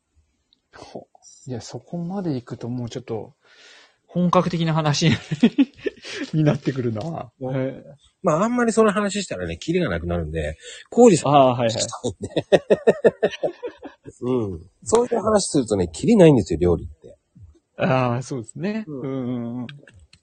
[0.75, 1.07] ほ
[1.47, 3.33] いや、そこまで行くともうちょっと、
[4.07, 5.09] 本格的な話
[6.33, 7.31] になってくるな。
[8.21, 10.57] まあ、あんまりその話したらね、キリがなくなるんで、
[10.89, 11.71] コウジさんああ、はいはい。
[14.21, 14.69] うん。
[14.83, 17.17] そういう話するとね、キリないんですよ、料理って。
[17.77, 18.83] ああ、そうですね。
[18.87, 19.67] ううんんうんうん。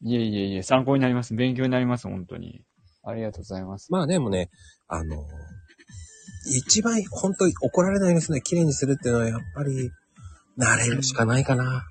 [0.02, 1.34] いえいえいえ、参考になります。
[1.34, 2.62] 勉強になります、本当に。
[3.02, 3.90] ありがとうございます。
[3.90, 4.50] まあでもね、
[4.86, 5.24] あの、
[6.46, 9.90] 一番本当に怒られないようにするね、綺麗にするっていうのはやっぱり、
[10.58, 11.86] 慣れるしかないかな。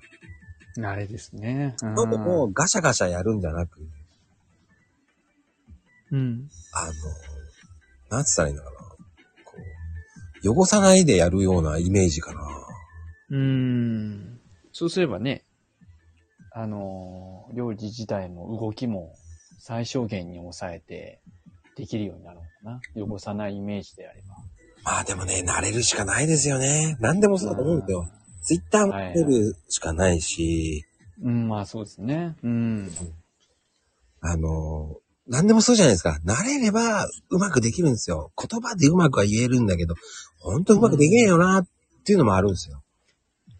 [0.76, 1.76] 慣れですね。
[1.82, 3.80] うんでも、ガシャガシャやるんじゃなく、
[6.10, 6.48] うん。
[6.72, 6.92] あの、
[8.16, 8.76] なんつったらいいのかな。
[9.44, 9.56] こ
[10.44, 12.40] う、汚さないでやるようなイメージかな。
[13.30, 14.40] うーん。
[14.72, 15.44] そうすればね、
[16.60, 19.14] あのー、料理自体も動きも
[19.60, 21.20] 最小限に抑えて
[21.76, 23.14] できるようになるのかな。
[23.14, 24.34] 汚さないイメージであれば。
[24.82, 26.96] まあでもね、慣れるしかないですよね。
[26.98, 28.08] 何でもそうだと思うんですよ。
[28.42, 30.84] ツイッターも慣れるしかないし、
[31.22, 32.34] うん、まあそうですね。
[32.42, 32.90] うん。
[34.20, 34.96] あの、
[35.28, 36.18] 何でもそうじゃないですか。
[36.24, 38.32] 慣れればうまくできるんですよ。
[38.36, 39.94] 言葉でうまくは言えるんだけど、
[40.40, 41.68] 本当うまくできねえよなっ
[42.04, 42.82] ていうのもあるんですよ。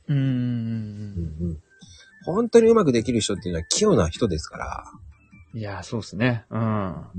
[0.08, 0.18] うーん。
[0.18, 1.58] うんうん。
[2.32, 4.84] 本当にうまくできる人っていうのは器用な人ですから、
[5.54, 6.44] いや、そうですね。
[6.50, 6.60] うん。
[6.60, 7.10] あ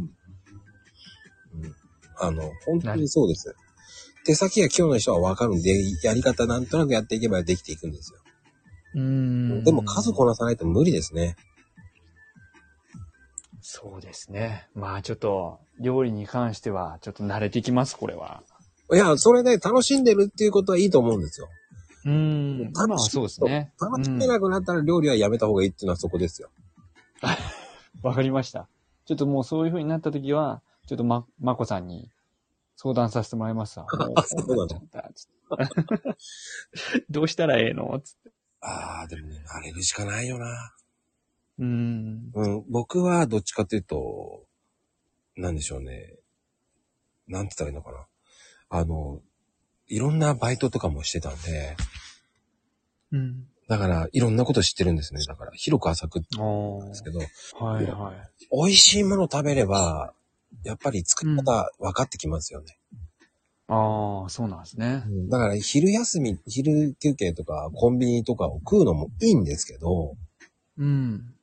[2.31, 3.55] の、本当にそうです。
[4.25, 5.71] 手先が器用な人はわかるんで、
[6.03, 8.19] やり方なんとなくやっていけばできていくんですよ。
[8.95, 9.63] うーん。
[9.63, 11.35] でも数こなさないと無理ですね。
[13.61, 14.67] そうですね。
[14.75, 18.43] まあちょっと、料理に関しては、ちょっと慣れてきます、これは。
[18.93, 21.47] いや、それで楽しんでるっていうことはいいと思うんですよ。
[22.05, 22.71] うーん。
[22.73, 23.71] まあそうですね。
[23.79, 26.49] 楽しめなくなったら料理はやめた方がいいっていうのはそこですよ。
[28.01, 28.67] わかりました。
[29.05, 32.09] ちょっともうそういう風になった時は、ちょっとま、まこさんに
[32.75, 33.87] 相談させてもらいますわ。
[33.91, 35.27] も うそうなのこうなっちゃったつっ
[36.91, 37.99] てどうしたらええの？
[37.99, 38.31] つって。
[38.61, 40.73] ああ、でもね、慣れるしかないよな。
[41.59, 42.31] うーん。
[42.33, 44.45] うん、僕はどっちかっていうと、
[45.35, 46.15] なんでしょうね。
[47.27, 48.07] なんて言ったらいいのかな。
[48.69, 49.21] あの、
[49.89, 51.75] いろんなバイトとかもしてたんで、
[53.11, 53.45] うん。
[53.67, 55.21] だからいろんなこと知ってるんですね。
[55.27, 58.47] だから広く浅くっておー言うんですけど、はいはい。
[58.51, 60.13] 美味しいもの食べれば、
[60.63, 62.77] やっぱり作り方分かってきますよね。
[63.67, 65.03] ああ、そうなんですね。
[65.29, 70.15] だから昼休み、昼休憩とかコンビニとかを食うのもいいんですけど、
[70.77, 71.35] うん。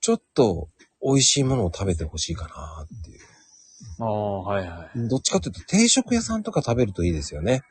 [0.00, 0.68] ちょっと
[1.02, 3.27] 美味しいものを食べてほしいかなっていう。
[4.00, 5.08] ああ、はいはい。
[5.08, 7.62] どっちかというと定食屋さんとか食べるといいですよね。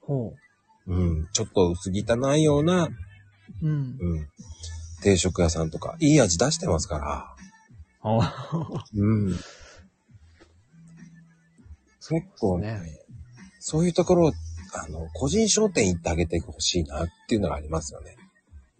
[0.00, 0.32] ほ
[0.86, 1.28] うん。
[1.32, 2.90] ちょっと薄汚いような、う。
[3.62, 3.96] うん。
[4.00, 4.28] うん。
[5.02, 7.34] 定食屋さんとか、いい味出してますから。
[8.02, 9.32] ああ、うん。
[12.08, 12.80] 結構ね、ね。
[13.58, 14.32] そういうところを、
[14.74, 18.16] あの、個人商店行ってあげてほしいなっていうのがありますよね。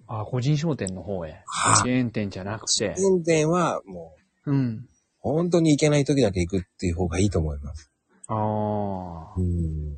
[0.06, 1.42] ああ、個人商店の方へ。
[1.46, 2.94] はチェーン店じゃなくて。
[2.98, 4.14] 運転はも
[4.46, 4.88] う、うん。
[5.32, 7.90] 本当に行けない時だけ行くっていう方がいいと思います。
[8.28, 9.42] ああう。
[9.42, 9.96] ん。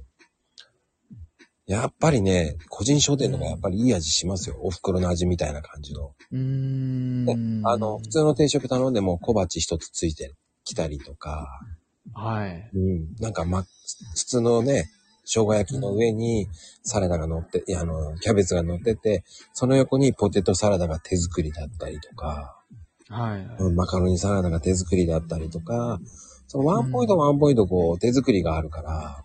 [1.67, 4.57] やっぱりね、個人商店の方がやっぱりいい味しますよ。
[4.63, 6.15] お袋の味みたいな感じの。
[6.33, 7.67] うーん。
[7.67, 10.33] あの、普通の定食頼んでも小鉢一つついて
[10.65, 11.61] きたりとか、
[12.15, 12.71] はい。
[12.75, 13.15] うん。
[13.21, 13.65] なんかま、
[14.17, 14.87] 普通のね、
[15.25, 16.49] 生姜焼きの上に
[16.83, 22.58] サラダが乗って、いや、あの、キャベツが乗ってて、その横にポテトサラダが手作りだったりとか、
[23.09, 23.47] はい。
[23.59, 26.01] うんマカロニサラダが手作りだったりとか、
[26.47, 29.25] そのワンポイントワンポイントこう手作りがあるから、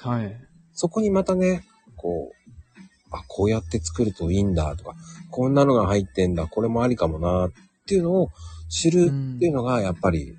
[0.00, 0.36] はい。
[0.72, 1.64] そこにまたね、
[1.96, 4.94] こう、あ、こうやって作るといいんだとか、
[5.30, 7.50] こんなのが入ってんだ、これもありかもなっ
[7.86, 8.30] ていうのを
[8.68, 10.36] 知るっていうのがやっぱり、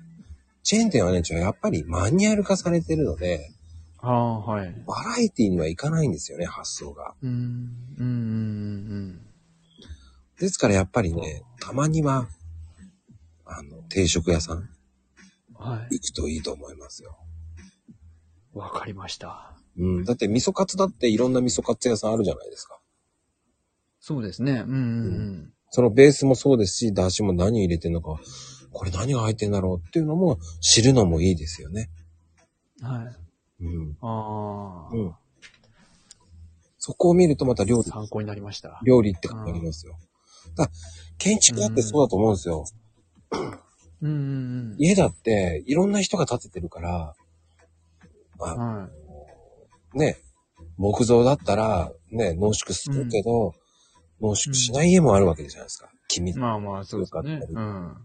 [0.62, 3.50] チェーン店はね、やっぱりマニュアル化されてるので、
[3.98, 4.74] ああ、はい。
[4.86, 7.14] バラエティにはいかないんですよね、発想が。
[7.22, 7.30] うん。
[7.98, 8.06] うん。
[8.06, 9.20] うん。
[10.38, 12.28] ですからやっぱりね、たまには、
[13.46, 14.68] あの、定食屋さん
[15.54, 15.94] はい。
[15.94, 17.16] 行くといいと思いますよ。
[18.52, 19.56] わかりました。
[19.78, 20.04] うん。
[20.04, 22.80] だって味噌カツだっていろんな味噌カツ屋さんあるじゃないですか。
[24.00, 24.64] そうですね。
[24.66, 24.72] うん。
[24.72, 25.52] うん。
[25.70, 28.20] そのベースもそうですし、出汁も何入れてんのか、
[28.72, 31.90] これ何が入ってんだろうっていうのも知るのもいいですよね。
[32.80, 32.88] うん。
[32.88, 33.16] はい。
[33.64, 33.96] うん。
[34.00, 34.94] ああ。
[34.94, 35.14] うん。
[36.78, 38.80] そこを見るとまた料理、参考になりました。
[38.84, 39.98] 料理って感じますよ。
[40.56, 40.70] だ
[41.18, 42.64] 建築だってそうだと思うんですよ。
[44.02, 44.10] うん。
[44.10, 44.76] うん。
[44.78, 47.14] 家だっていろんな人が建ててるから、
[48.38, 48.88] あは
[49.94, 49.98] い。
[49.98, 50.18] ね、
[50.76, 53.54] 木造だったらね、濃縮するけど、
[54.20, 55.88] 濃縮しない家もあるわけじゃないですか。
[56.08, 57.96] 君、まあまあ、そうですねうん。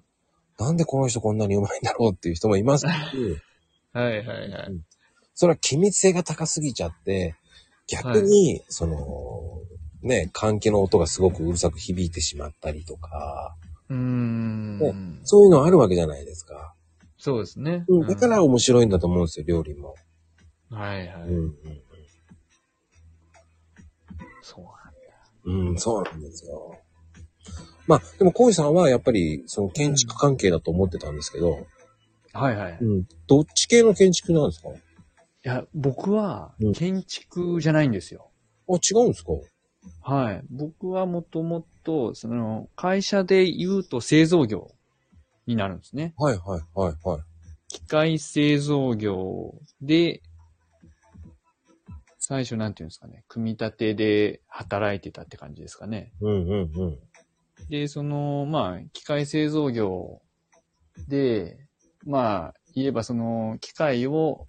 [0.57, 2.91] なんでこの人こんなにうまいんだろうっていう人もいますし、
[3.93, 4.81] はいはいはい。
[5.33, 7.35] それは機密性が高すぎちゃって、
[7.87, 9.61] 逆に、その、
[10.01, 13.55] ね、換気の音がすごくうるさく響いてしまったりとか、
[13.91, 14.93] うーんね。
[15.23, 16.73] そういうのあるわけじゃないですか。
[17.17, 17.85] そうですね。
[17.87, 19.95] うん、だから面白いんだと思うんですよ、料理も。
[20.69, 21.21] はいはい。
[21.23, 21.55] うん、うん
[24.43, 25.69] そうなんだ。
[25.69, 26.79] うん、そうなんですよ。
[27.87, 31.67] まあ、でも、コイさんはやっぱり、その建築関係だと思ってたんですけど、
[32.33, 32.73] はいはい。
[32.73, 34.69] いうん、どっち系の建築なんですか？
[34.69, 34.73] あ、
[35.43, 38.31] や、僕はうん建築じゃないんですよ。
[38.69, 39.31] 違うんですか？
[40.01, 40.43] はい。
[40.49, 44.71] 僕はもともと、その、会社で言うと製造業
[45.47, 46.13] になるんですね。
[46.17, 47.21] はいはいはいはい。
[47.67, 50.21] 機械製造業で、
[52.17, 56.13] 最初なんていうんですかね、組み立てで働いてたって感じですかね。
[56.21, 56.99] うんうんうん。
[57.69, 60.21] で、その、まあ、機械製造業
[61.07, 61.57] で、
[62.05, 64.47] まあ、言えばその、機械を、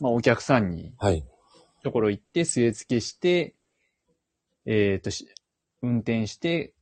[0.00, 1.24] まあ、お客さんに、はい。
[1.82, 3.55] ところ行って、据え付けして、
[4.66, 5.28] えっ、とし、
[5.82, 6.74] 運転して、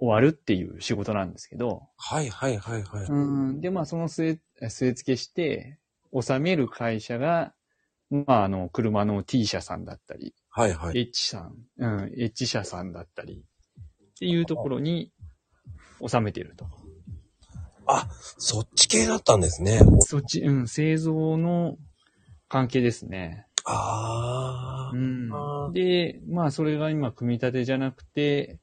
[0.00, 3.04] 終わるっていう仕事なんですけど、はいはいはいはい。
[3.06, 3.14] う
[3.52, 5.78] ん、で、まあ、その据え、据え付けして、
[6.12, 7.52] 納める会社が、
[8.10, 10.98] まあ、あの、車の T 社さんだったり、はいはい。
[10.98, 13.44] H さん、うん、H 社さんだったり、
[14.10, 15.12] っていうところに
[16.06, 16.66] 収めていると。
[17.86, 18.08] あ、
[18.38, 19.80] そっち系だったんですね。
[20.00, 21.76] そっち、うん、製造の
[22.48, 23.47] 関係ですね。
[23.70, 24.94] ああ。
[24.94, 25.72] うん。
[25.72, 28.58] で、まあ、それが今、組み立てじゃなくて、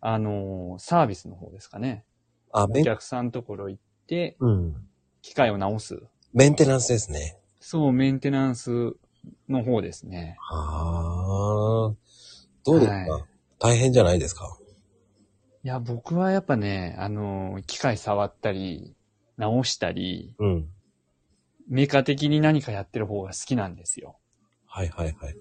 [0.00, 2.04] あのーサービスの方ですかね。
[2.52, 4.76] あ、お客さんのところ行って、うん。
[5.22, 6.00] 機械を直す。
[6.32, 7.36] メンテナンスですね。
[7.60, 8.94] そう、メンテナンス
[9.48, 10.36] の方ですね。
[10.40, 11.94] はあ。
[12.64, 13.24] どうですか、はい
[13.60, 14.56] 大変じゃないですか？
[15.64, 18.94] いや、僕はやっぱね、あのー機械触ったり、
[19.36, 20.68] 直したり、うん。
[21.68, 24.17] メーカー的に何かやってる方が好きなんですよ。
[24.78, 25.34] はいはいはいはい。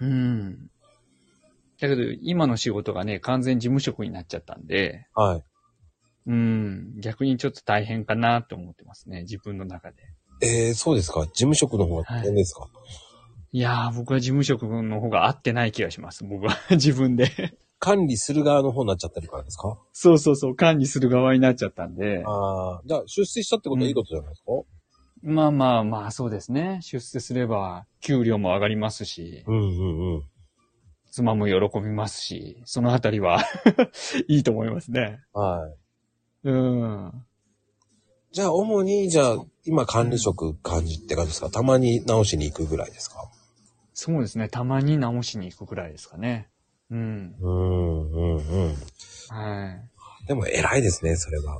[0.00, 0.70] うん。
[1.80, 5.42] だけど、今の仕事がね、完全事務職になっちゃったんで、はい。
[6.26, 9.96] うん、逆にちょっと大変かなと思ってますね、自分の中で。
[10.42, 12.68] えー、そうですか事務職の方が大変ですか、
[13.50, 16.56] いやー、僕は事務職の方が合ってない気がします、僕は。
[16.70, 17.58] 自分で。
[17.80, 19.78] 管理する側の方になっちゃってるからですか？
[19.92, 22.22] そうそうそう、管理する側になっちゃったんで。
[22.26, 22.82] ああ。
[22.84, 24.52] じゃあ、出世したってことはいいことじゃないですか、
[25.22, 26.78] まあまあまあ、そうですね。
[26.82, 30.22] 出世すれば、給料も上がりますし、うんうんうん。
[31.10, 33.42] 妻も喜びますし、そのあたりは、
[34.28, 35.20] いいと思いますね。
[35.32, 35.68] は
[36.44, 36.48] い。
[36.48, 37.12] うん。
[38.30, 41.50] じゃあ、主に、じゃあ、今管理職感じって感じですか？
[41.50, 43.28] たまに直しに行くぐらいですか？
[43.94, 44.48] そうですね。
[44.48, 46.48] たまに直しに行くくらいですかね。
[46.90, 47.34] うん。
[47.40, 48.74] うん、うん、うん。
[49.30, 49.72] は
[50.24, 50.26] い。
[50.28, 51.58] でも偉いですね、それは。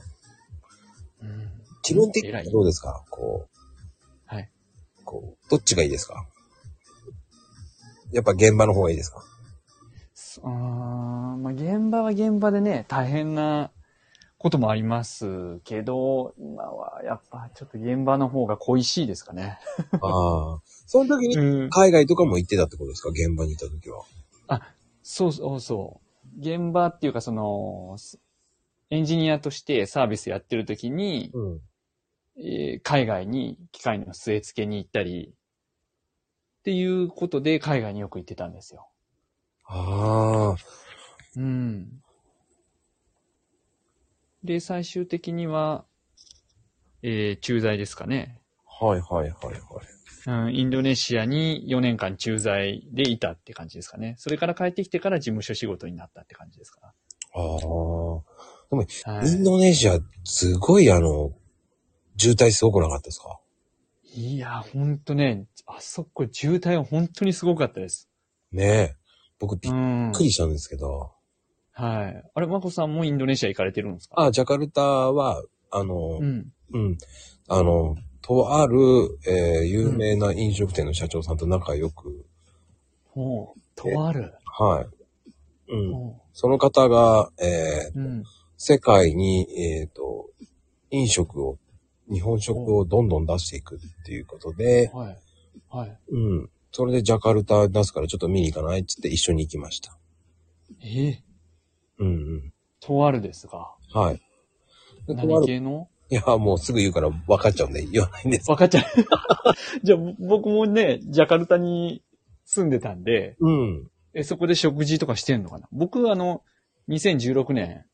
[1.23, 1.51] うん
[1.89, 3.05] 気分的にどうですか？
[3.11, 4.51] こう、はい。
[5.05, 6.27] こう、どっちがいいですか？
[8.13, 9.23] やっぱ現場の方がいいですか？
[10.15, 13.71] そあーまあ、現場は現場でね、大変な
[14.39, 19.59] こともありますけど、今はやっぱちょっと現場の方が恋しいですかね。
[20.03, 20.61] ああ。
[20.87, 21.71] その時にうん。
[21.71, 23.11] 海外とかも行ってたってことですか？
[23.11, 24.05] 現場にいた時は。
[25.03, 26.01] そうそうそ
[26.37, 26.41] う。
[26.41, 27.97] 現場っていうかその、
[28.91, 31.61] エンジニアとしてサービスやってる時に、うん。
[32.39, 35.35] えー海外に機械の据え付けに行ったり、
[36.61, 38.89] っていうことで海外によく行ってたんですよ。
[39.67, 40.57] ああ。
[41.37, 42.03] うん。
[44.45, 45.85] で、最終的には、
[47.03, 48.41] えー駐在ですかね。
[48.67, 49.61] はいはいはいはい。
[50.27, 54.15] うん、インドネシアに4年間駐在でいたって感じですかね。
[54.19, 56.93] それから帰ってきてから事務所仕事になったって感じですか。
[57.35, 57.47] ああ。
[58.77, 59.27] はい。
[59.27, 61.33] インドネシア、すごいあの、
[62.19, 63.39] 渋滞すごくなかったですか？
[64.15, 68.09] いや、ほんとね、あそこ渋滞は本当にすごかったです。
[68.53, 68.95] ねえ。
[69.39, 70.13] 僕びっうん。
[70.15, 71.13] くりしたんですけど。
[71.73, 72.25] はい。
[72.35, 74.21] あれ、まこさんもインドネシア行かれてるんですか？
[74.21, 76.53] あ、ジャカルタは、あの、うん。
[76.73, 76.99] うん。
[77.47, 78.77] あの、とある、
[79.27, 82.27] えー有名な飲食店の社長さんと仲良く、
[83.11, 83.61] ほう。
[83.77, 84.35] とある。
[84.45, 84.87] は
[85.69, 85.73] い。
[85.73, 85.93] うん。
[85.93, 88.01] ほその方が、えーう。
[88.01, 88.25] うん。
[88.57, 90.31] 世界に、えっ、と、
[90.91, 91.59] 飲食を、
[92.11, 95.19] 日本食をどんどん出していくっていうことで、はい。
[95.69, 95.99] はい。
[96.11, 96.51] うん。
[96.73, 99.97] それでジャカルタ出すからちょっと見に行かないって言って一緒に行きました。
[100.83, 101.09] え？
[101.09, 101.23] え
[101.99, 102.53] うんうん。
[102.81, 103.71] とあるですが。
[103.93, 104.21] はい。
[105.07, 105.89] 何る系の？
[106.11, 108.51] いや、もうすぐ言うから分かっちゃうんで言わないんです。
[108.51, 108.85] わかっちゃう。
[109.83, 112.03] じゃあ、僕もね、ジャカルタに
[112.45, 113.91] 住んでたんで、うん。
[114.15, 115.69] えそこで食事とかしてんのかな？
[115.73, 116.43] 僕、あの、
[116.89, 117.85] 2016年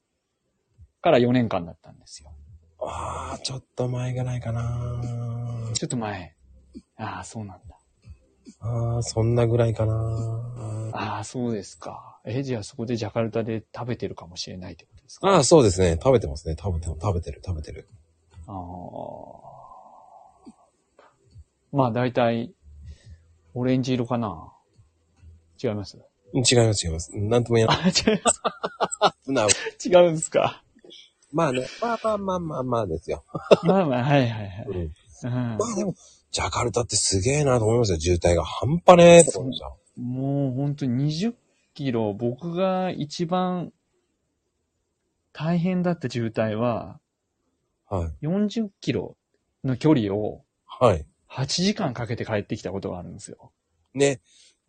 [1.00, 2.33] から4年間だったんですよ。
[2.86, 5.00] ああ、ちょっと前がないかな。
[5.74, 6.34] ちょっと前。
[6.96, 7.76] ああ、そうなんだ。
[8.60, 10.90] ああ、そんなぐらいかな。
[10.92, 12.20] ああ、そうですか。
[12.24, 15.28] え、じゃあそこでジャカルタで食べてるかもしれないってことですか？
[15.28, 15.92] ああ、そうですね。
[16.02, 16.56] 食べてますね。
[16.58, 17.88] 食べて、食べてる、食べてる。
[18.46, 18.54] ああ。
[21.72, 22.52] まあ、だいたい、
[23.54, 24.52] オレンジ色かな
[25.62, 25.98] 違います？
[26.32, 27.16] うん違います、違います。
[27.16, 27.76] なんとも言えない。
[27.84, 28.40] あ、違います。
[29.30, 29.46] な
[30.00, 30.63] 違うんですか？
[31.34, 33.24] まあね、まあまあまあまあまあですよ。
[33.64, 34.66] まあまあ、はいはいはい。
[34.68, 34.76] うん。
[34.76, 34.92] うん
[35.58, 35.94] まあでも、
[36.30, 38.00] ジャカルタってすげえなと思いましたよ。
[38.00, 39.72] 渋滞が半端ねえと思いました。
[40.00, 41.34] もう本当に20
[41.74, 43.72] キロ、僕が一番
[45.32, 47.00] 大変だった渋滞は、
[47.90, 48.26] はい。
[48.26, 49.16] 40キロ
[49.64, 51.04] の距離をはい。
[51.30, 53.52] 8時間かけて帰ってきたことがあるんですよ。
[53.92, 54.20] ね。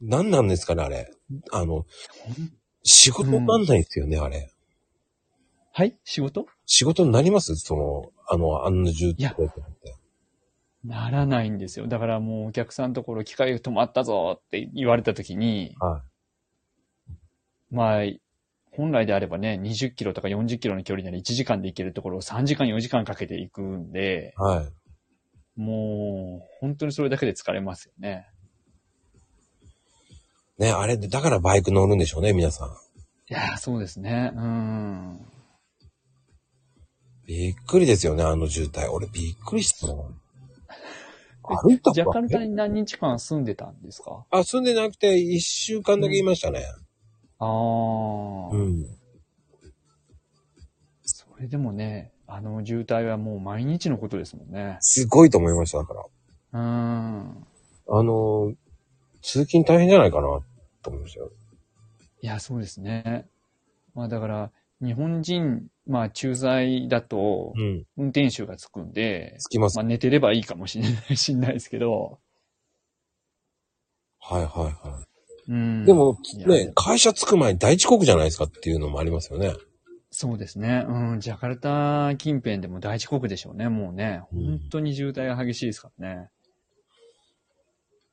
[0.01, 1.11] 何なんですかね、あれ。
[1.51, 1.85] あの、
[2.83, 4.51] 仕事になんないですよね、あれ。
[5.77, 5.97] はい？
[6.05, 6.45] 仕事？
[6.65, 7.53] 仕事になります？
[7.57, 9.95] その、あの、あんな渋いや滞って。
[10.85, 11.87] ならないんですよ。
[11.87, 16.01] だからもうお客さんのところ機械止まったぞって言われた時に、は
[17.71, 18.05] まあ、
[18.71, 24.41] 本来であればね、20キロとか40キロの距離なら1時間で行けるところを3時間4時間かけて行くんで、い。
[24.41, 25.59] はい。
[25.59, 28.29] もう、本当にそれだけで疲れますよね。
[30.57, 32.69] ね、あれで、だからバイク乗るんでしょうね、皆さん。
[32.69, 32.71] い
[33.27, 34.31] やー、そうですね。
[34.33, 35.34] うん。
[37.25, 38.89] びっくりですよね、あの渋滞。
[38.91, 40.11] 俺びっくりしたの。
[41.43, 44.25] 歩いたジャカルタえに何日間住んでたんですか？
[44.31, 46.65] あ、住んでなくて一週間だけいましたね。
[47.37, 48.85] ああ、うん。
[51.03, 54.77] それでもね、あの渋滞はもう毎日のことですもんね。
[54.81, 56.03] すごいと思いました、だから。
[56.53, 57.45] うん。
[57.87, 58.55] あのー、
[59.21, 60.27] 通勤大変じゃないかな、
[60.81, 61.31] と思いましたよ。
[62.21, 63.27] いや、そうですね。
[63.93, 64.51] まあだから、
[64.81, 67.85] 日本人、まあ駐在だとう、ん。
[67.97, 69.77] 運転手がつくんで、つきます。
[69.77, 72.19] まあ寝てればいいかもしれない、しんないですけど、
[74.19, 74.47] はいはい
[74.87, 75.05] は
[75.47, 75.83] うん。
[75.83, 75.85] い。
[75.85, 79.53] でも、いやね、会社着く前に大遅刻じゃないですかっていうのもありますよね。
[80.11, 80.85] そうですね。
[80.87, 81.19] うん。
[81.19, 83.69] ジャカルタ近辺でも大遅刻でしょうね。
[83.69, 84.21] もうね。
[84.33, 86.29] うん本当に渋滞が激しいですからね。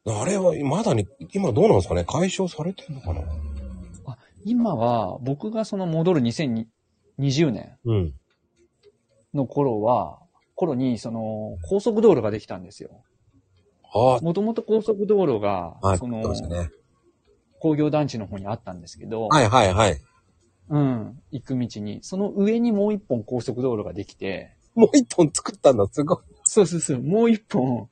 [0.05, 2.05] あれは、まだに、今どうなんですかね？
[2.05, 3.23] 解消されてんのかな？
[4.45, 8.15] 今は、僕がその戻る2020年うん。
[9.35, 10.19] の頃は、
[10.55, 13.03] 頃に、その、高速道路ができたんですよ。
[13.95, 16.71] あもともと高速道路があ、、はい、そのそうで、すね。
[17.61, 20.01] 工業団地の方にあったんですけど、はいはいはい。
[20.69, 26.19] うん、行く道に、その上にもう一本高速道路ができて、もう一本作ったんだ、すごい。
[26.45, 27.89] そうそうそう、もう一本、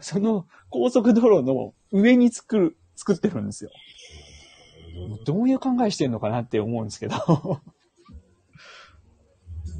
[0.00, 3.70] その高速道路の上に作る、作ってるんですよ。
[5.24, 7.16] どういう考えしてんのかなって思うんですけど。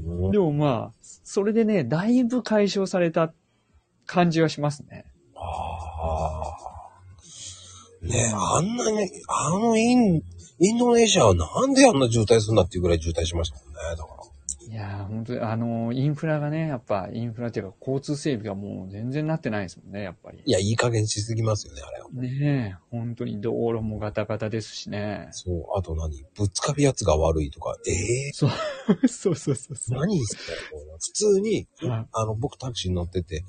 [0.04, 3.32] うんでもまあ、それでね、だいぶ解消された
[4.06, 5.04] 感じはしますね。
[5.34, 6.58] ああ。
[8.00, 10.22] ねえ、あんなに、あのイン、
[10.60, 13.80] インドネシアはなんであんな渋滞するんだっていうぐらい渋滞しましたもんね。
[13.96, 14.17] だから。
[14.78, 20.40] いやー、本当に、あの、インフラがね、やっぱ、インフラっていうか、交通整備がもう全然なってないですもんね、やっぱり。
[20.44, 22.08] いや、いい加減しすぎますよね、あれは。
[22.10, 25.26] ねえ、本当に道路もガタガタですしね。
[25.32, 26.22] そう、あと何？
[26.36, 27.92] ぶつかるやつが悪いとか、え
[28.28, 28.50] え そう
[29.08, 29.76] そうそうそう。
[29.98, 30.42] 何ですか
[31.00, 33.42] 普通に、はいあの、僕タクシーに乗ってて、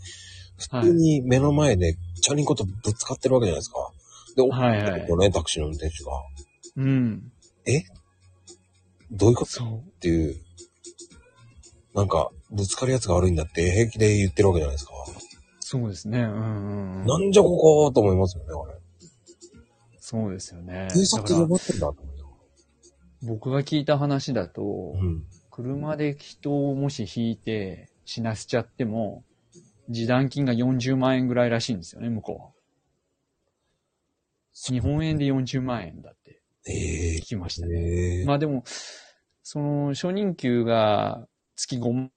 [0.58, 3.92] 普通に目の前でチャリンコとぶつかってるわけじゃないですか。
[4.36, 6.12] で、はいはいこうね、タクシーの運転手が、
[6.78, 7.32] うん。
[9.12, 9.52] どういうこと？
[9.52, 9.78] そう。
[9.78, 10.36] っていう、
[12.00, 14.94] なんか、ぶつかるやつが悪いんだって平気で言ってるわけじゃないですか。
[15.60, 16.20] そうですね。
[16.22, 17.06] うんうんうん。
[17.06, 18.80] なんじゃここと思いますよね、あれ。
[20.00, 20.88] そうですよね。
[20.94, 22.10] 警察呼ばってんだと思。
[23.22, 24.62] 僕が聞いた話だと、
[24.96, 25.26] うん。
[25.52, 29.26] 車で人をもし引いて死なせちゃっても、
[29.92, 32.52] 示談金が40万円ぐらいらしいんですよね、向こうは。
[34.54, 37.76] 日本円で40万円だってえ聞きましたね。
[37.76, 38.64] えええまあでも、
[39.44, 41.28] その、初任給が
[41.60, 42.10] 月5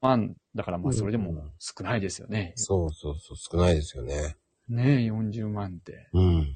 [0.00, 2.52] 万だから、まあそれでも少ないですよね。
[2.56, 4.36] そうそうそう、少ないですよね。
[4.68, 6.08] ねえ、40万って。
[6.14, 6.46] うん。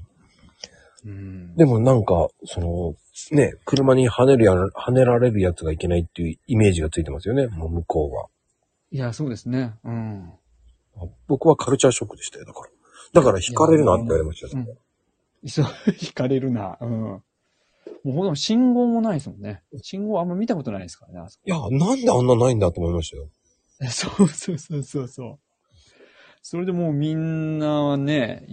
[1.05, 1.55] うん。
[1.55, 2.95] でもなんか、その、
[3.31, 8.27] ね、車に跳ねるや、跳ねられるやつがいけないっていうイメージがついてますよね、もう向こうは。
[8.91, 9.75] いや、そうですね。
[9.83, 10.31] うん。
[11.27, 12.69] 僕はカルチャーショックでしたよ、だから。
[13.13, 14.65] だから惹かれるなって言われましたよ。
[15.43, 15.49] うん。
[15.49, 16.77] そう、惹かれるな。
[16.81, 17.23] うん。
[18.03, 19.63] もうほんと信号もないですもんね。
[19.81, 21.43] 信号あんま見たことないですからね、あそこ。
[21.45, 23.29] いや、なんであんなないんだと思いましたよ。
[23.89, 25.39] そうそうそうそうそう。
[26.43, 28.47] それでもうみんなはね、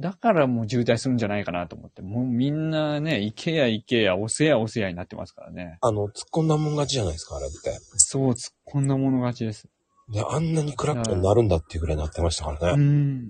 [0.00, 5.78] だからもう渋滞するんじゃないかなと思って、もうみんなね、行けや行けや、おせやおせやになってますからね。
[5.80, 7.78] あの、突っ込んだもん勝ちじゃないですか、あれって。
[7.96, 9.68] そう、突っ込んだもの勝ちです。
[10.12, 12.84] で、あんなにクラックになるんだっていうぐらいなってましたからうね。
[12.84, 13.28] ん。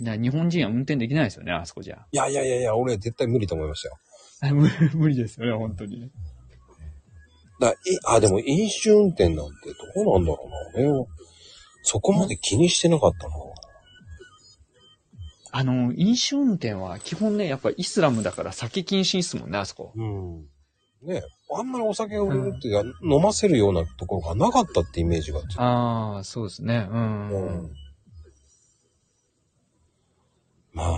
[0.00, 2.06] いや、日本人は運転できないですよね、あそこじゃ。
[2.12, 3.96] いやいやいやいや、俺絶対無理と思いましたよ。
[4.42, 6.10] あ 無無理ですよね、本当に。
[7.60, 7.76] だい
[8.06, 10.88] あ、でも飲酒運転なんてどうなんだろうな。
[10.90, 11.06] 俺は
[11.82, 13.34] そこまで気にしてなかったな。
[15.52, 19.92] あの、飲酒運転は基本ね、やっぱイスラムだから酒禁止ですもんね、あそこ。
[19.94, 20.48] うん。
[21.04, 21.22] ね
[21.54, 26.88] あんまりお酒を売るっていうか、飲ませるようなところがなかったってイメージがああ、そうですね。
[26.90, 27.28] うん。
[27.28, 27.81] うん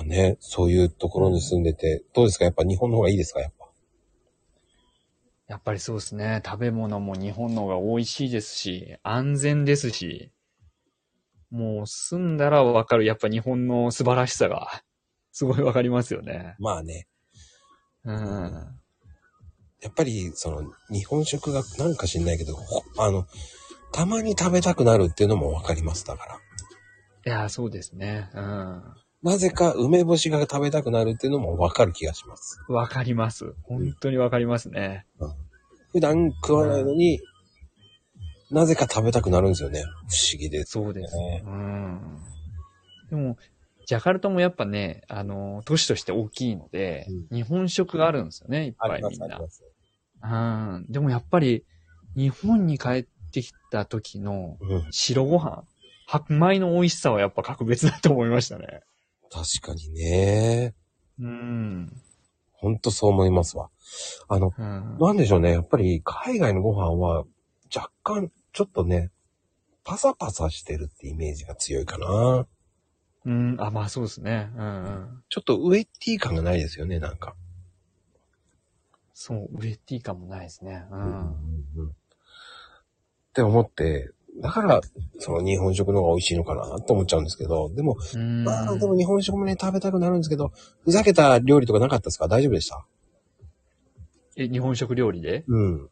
[0.04, 2.44] ね、そういうところに住んでて、どうですか？
[2.44, 3.40] やっぱ日本の方がいいですか？
[3.40, 3.64] やっぱ。
[5.46, 6.42] やっぱりそうですね。
[6.44, 10.32] 食べ物も日本の方が美味しいですし、安全ですし、
[11.50, 13.04] もう住んだらわかる。
[13.04, 14.82] やっぱ日本の素晴らしさが、
[15.32, 16.56] すごいわかりますよね。
[16.58, 17.06] まあね、
[18.04, 18.80] うん。
[19.82, 23.26] やっぱりその日本食がなんか知んないけど、ほあの、
[23.92, 26.06] たまに食べたくなるっていうのもわかります。
[26.06, 26.36] だから。
[27.26, 28.30] いや、そうですね。
[28.34, 28.82] うん。
[29.24, 32.60] なぜか梅干しが食べたくなるっていうのもわかる気がします。
[32.68, 33.54] わかります。
[33.62, 35.06] 本当にわかりますね。
[35.92, 37.20] 普段食わないのに、
[38.50, 39.82] なぜか食べたくなるんですよね。
[39.82, 40.72] 不思議です。
[40.72, 41.16] そうです。
[41.16, 42.00] ねうん。
[43.08, 43.38] でも、
[43.86, 49.40] ジャカルタもやっぱね、あの、都市として大きいので、日本食があるんですよね、いっぱいみんな。
[49.48, 49.64] す。
[50.22, 50.86] うん。
[50.90, 51.64] でもやっぱり、
[52.14, 54.86] 日本に帰ってきた時のうん。
[54.90, 55.64] 白ご飯、
[56.06, 58.82] 白米の美味しさはやっぱ格別だと思いましたね。
[59.34, 60.74] 確かにね。
[61.18, 61.92] うん。
[62.52, 63.68] ほんとそう思いますわ。
[64.28, 64.98] あの、うん。
[65.00, 65.50] なんでしょうね。
[65.50, 67.24] やっぱり海外のご飯は
[67.74, 69.10] 若干ちょっとね、
[69.82, 72.46] パサパサしてるってイメージが強いかな。
[73.24, 73.56] うん。
[73.58, 74.50] あ、まあそうですね。
[74.56, 75.22] うんうん。
[75.28, 77.34] ちょっとウエッティ感がないですよね、なんか。
[79.14, 80.86] そう、ウエッティ感もないですね。
[80.92, 80.94] う。
[80.94, 81.30] うんん
[81.90, 81.92] っ
[83.34, 84.80] て思って、だから、
[85.20, 88.44] その日本食の方が美味しいのかなと思っちゃうんですけど、でも、うん。
[88.44, 92.26] まあでも日本食もね、食べたくなるんですけど、ふざけた料理とかなかったですか？
[92.26, 92.84] 大丈夫でした？
[94.36, 95.44] え、日本食料理で？
[95.46, 95.88] うん。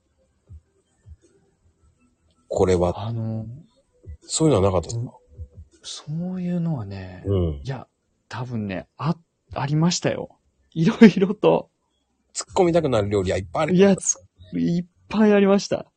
[2.49, 3.47] これは、あの、
[4.23, 5.13] そういうのはなかったですか？
[5.85, 7.61] そういうのはね、うん。
[7.63, 7.87] いや、
[8.29, 9.17] 多分ね、あ、
[9.55, 10.31] ありましたよ。
[10.73, 11.71] いろいろと。
[12.35, 13.75] 突っ込みたくなる料理はいっぱいある。
[13.77, 14.17] いや、つ
[14.55, 15.92] いっぱいありました。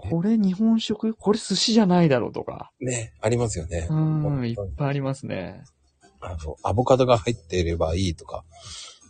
[0.00, 1.12] これ日本食？
[1.14, 2.70] これ寿司じゃないだろうとか。
[2.80, 3.88] ね、ありますよね。
[3.90, 5.64] うん、いっぱいありますね。
[6.20, 8.44] あの、アボカドが入っていればいいとか、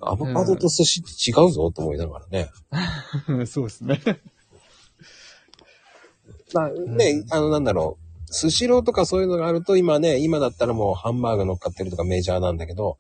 [0.01, 2.49] アボカドと寿司って違うぞと思いながらね。
[3.47, 4.01] そうですね。
[6.55, 8.33] まあ、ね、あの、なんだろう。
[8.33, 12.99] スシローとかそういうのがあると、今ね、今だったらもうハンバーグ乗っかってるとかメジャーなんだけど、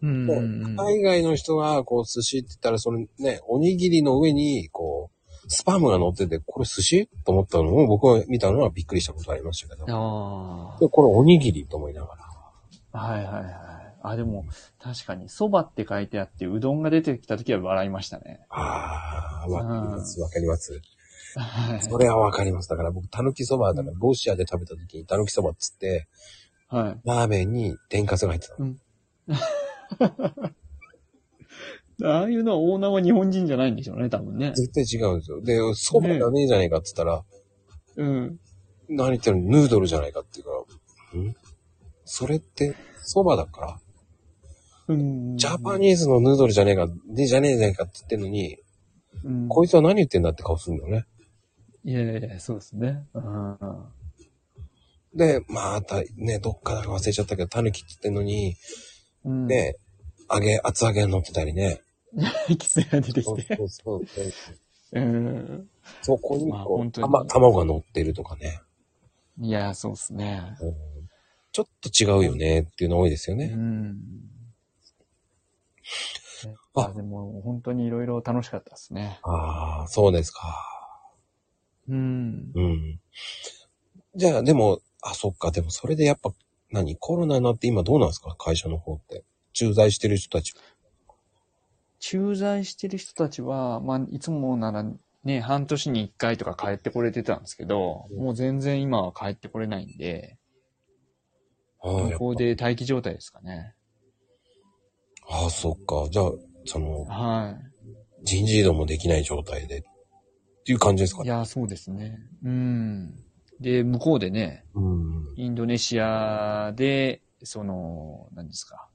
[0.00, 0.76] うんうんうん。
[0.76, 5.17] 海外の人が、こう、寿司って言ったら、そのね、おにぎりの上に、こう、
[5.48, 7.08] スパムが乗ってて、これ寿司？
[7.24, 9.84] と思ったのを僕が見たのはびっくりしたことありましたけど。
[9.88, 12.24] あで、これおにぎりと思いながら。
[12.92, 12.98] あ。
[12.98, 13.44] はいはいはい。
[14.02, 14.44] あ、でも、
[14.80, 18.40] 確かに、蕎麦って書いてあって、うどんが出てきた時は笑いましたね。
[18.48, 20.80] ああ、わかります、わかります。
[21.36, 21.82] はい。
[21.82, 22.68] それはわかります。
[22.68, 26.08] だから僕、たぬきそばだから、ロシアで食べた時にたぬきそばっつって、
[26.68, 27.00] はい。
[27.04, 28.74] ラーメンに天かすが入ってたの。
[32.04, 34.52] ああいうのはオーナーは日本人じゃないんでしょうね、多分ね。
[34.54, 35.40] 絶対違うんですよ。
[35.42, 37.24] で、そばじゃねえじゃねえかって言ったら、
[37.96, 38.38] うん。
[38.88, 39.58] 何言ってんの？
[39.58, 41.34] ヌードルじゃないかって言うから、ん？
[42.04, 43.80] それって、そばだから、
[44.88, 45.36] うん。
[45.36, 48.56] ジャパニーズのヌードルじゃねえか、でじゃねえじゃねえかって言ってんのに、
[49.24, 51.04] うん、こいつは何言ってんだって顔するんだよね。
[51.84, 53.04] いやいやいや、そうですね。
[53.14, 53.58] うん。
[55.14, 58.56] で、またね、どっかだか忘れちゃったけど、タヌキって言ってんのに、
[59.24, 59.46] うん。
[59.46, 59.74] ね、
[60.32, 61.80] 揚げ、厚揚げ乗ってたりね。
[62.48, 63.56] キツネが出てそうきて。
[63.56, 64.32] そうそうそう。
[64.92, 65.68] うん。
[66.02, 68.60] そこにまあこう、本当にたま、卵が乗ってるとかね。
[69.40, 70.56] いや、そうですね。
[70.60, 70.74] うん
[71.50, 73.46] ちょっと違うよねっていうの多いですようね。
[73.48, 73.96] ん。
[76.74, 79.18] ああ、でも本当にいろいろ楽しかったですね。
[79.22, 80.42] ああ、そうですか。
[81.88, 82.52] うん。
[82.54, 83.00] うん。
[84.14, 86.32] じゃあ、でも、あ、そっか、でもそれでやっぱ、
[86.70, 88.36] 何コロナになって今どうなんですか？
[88.36, 89.24] 会社の方って。
[89.54, 90.52] 駐在してる人たち。
[92.00, 94.84] 駐在してる人たちは、まあ、いつもなら
[95.24, 100.38] ね、半年に一回とか帰ってこれてたんですけど、もう全然今は帰ってこれないんで、
[101.82, 103.74] 向こうで待機状態ですかね。
[105.28, 106.08] ぱああ、そっか。
[106.10, 106.32] じゃあ、
[106.64, 107.54] その、は
[108.22, 109.78] 人事異動もできない状態で。
[109.78, 109.82] っ
[110.64, 111.26] ていう感じですかい。
[111.26, 111.30] いね。
[111.30, 112.18] や、そうですね。
[112.44, 113.14] うん。
[113.60, 115.34] で、向こうでね、うん。
[115.36, 118.88] インドネシアで、その、何ですか。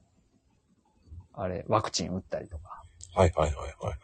[1.32, 2.83] あれ、ワクチン打ったりとか、
[3.14, 3.96] はいはいはいはい。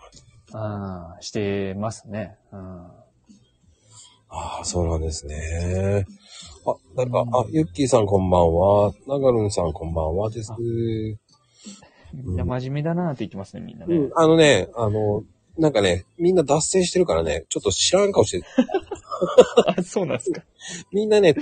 [0.52, 2.36] あーしてますね。
[2.52, 2.60] うん。
[2.60, 2.90] あ
[4.60, 6.06] あ、そうなんですね。
[6.66, 8.92] あ、なんか、あ、ユッキーさんこんばんは。
[9.08, 10.52] ナガルンさんこんばんはです。
[12.14, 13.96] みんな真面目だなって言ってますね、みんなね。
[13.96, 15.24] うん、あのね、あの、
[15.58, 18.44] なんかね、みんな脱線してるからね、ちょっと知らん顔してる。
[19.66, 20.42] あ、そうなんですか。
[20.92, 21.34] みんなね、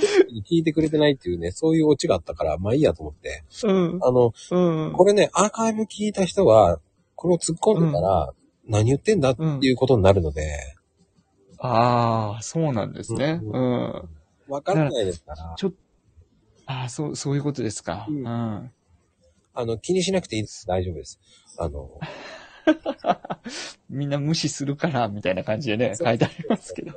[0.50, 3.44] 聞いてくれてないっていうね、そういうオチがあったから、まあいいやと思って。
[3.64, 3.98] うん。
[4.02, 4.92] あの、うん。
[4.92, 6.80] これね、アーカイブ聞いた人は、
[7.18, 8.32] これを突っ込んでたら、
[8.68, 10.76] 何言ってんだっていうことになるので、
[11.58, 13.40] ああ、そうなんですね。
[13.42, 14.08] ううん。
[14.48, 15.54] わかんないですから。
[15.56, 15.72] ちょっ
[16.66, 18.06] ああ、そう、そういうことですか。
[18.08, 18.72] ううんん。
[19.52, 20.64] あの、気にしなくていいです。
[20.68, 21.18] 大丈夫です。
[21.58, 21.90] あの、
[23.90, 26.92] みんな無視するから、みたいな感じでね、書いてありますけど。。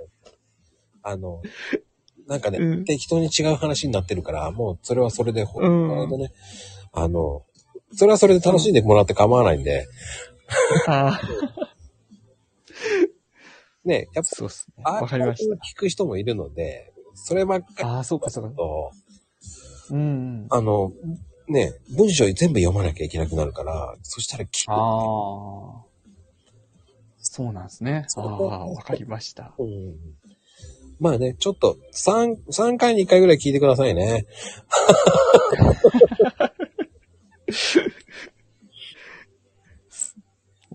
[1.02, 1.42] あの、
[2.28, 6.32] なんかね、うん適当に違う話になってるから、もうそれはそれで、ほうんなるほどね、
[6.92, 7.44] あの、
[7.94, 9.88] それはそれで楽しんでもらって構わないんで、
[10.88, 11.22] ああ、
[13.84, 14.84] ね、やっそうっすね。
[14.84, 15.56] ぱ、わかりました。
[15.56, 18.50] 聞く人もいるので、そればっかりああ、そうかそうか。
[18.56, 18.92] と、
[19.92, 20.02] うんう
[20.46, 20.48] ん。
[20.50, 20.92] あの、
[21.48, 24.72] ね、文章全部読まなきゃいけなくなるから、そしたら聞く。
[24.72, 25.92] ああ。
[27.18, 28.08] そうなんですね。
[28.16, 29.54] ああ、わかりました。
[29.58, 29.96] うん
[31.00, 34.28] まあね、ちょっと、3、3回に1回ぐらい聞いてくださいね。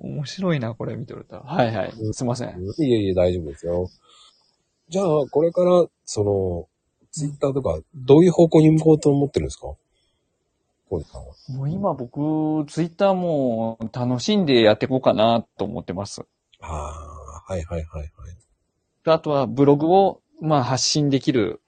[0.02, 1.40] 面白いな、これ見てると。
[1.40, 1.92] はいはい。
[2.12, 2.48] すいません。
[2.78, 3.88] いえいえ、大丈夫ですよ。
[4.88, 6.68] じゃあ、これから、その、
[7.10, 9.74] ツイッターとか、どういう方向に向こうと思ってるんですか？
[10.88, 11.34] 小西さんは。
[11.48, 16.22] もう今僕、ツイッターも楽しんでやっていこうかなと思ってます。
[16.60, 16.66] あ
[17.48, 18.10] あ、はいはいはいはい。
[19.04, 21.60] あとはブログを、まあ発信できる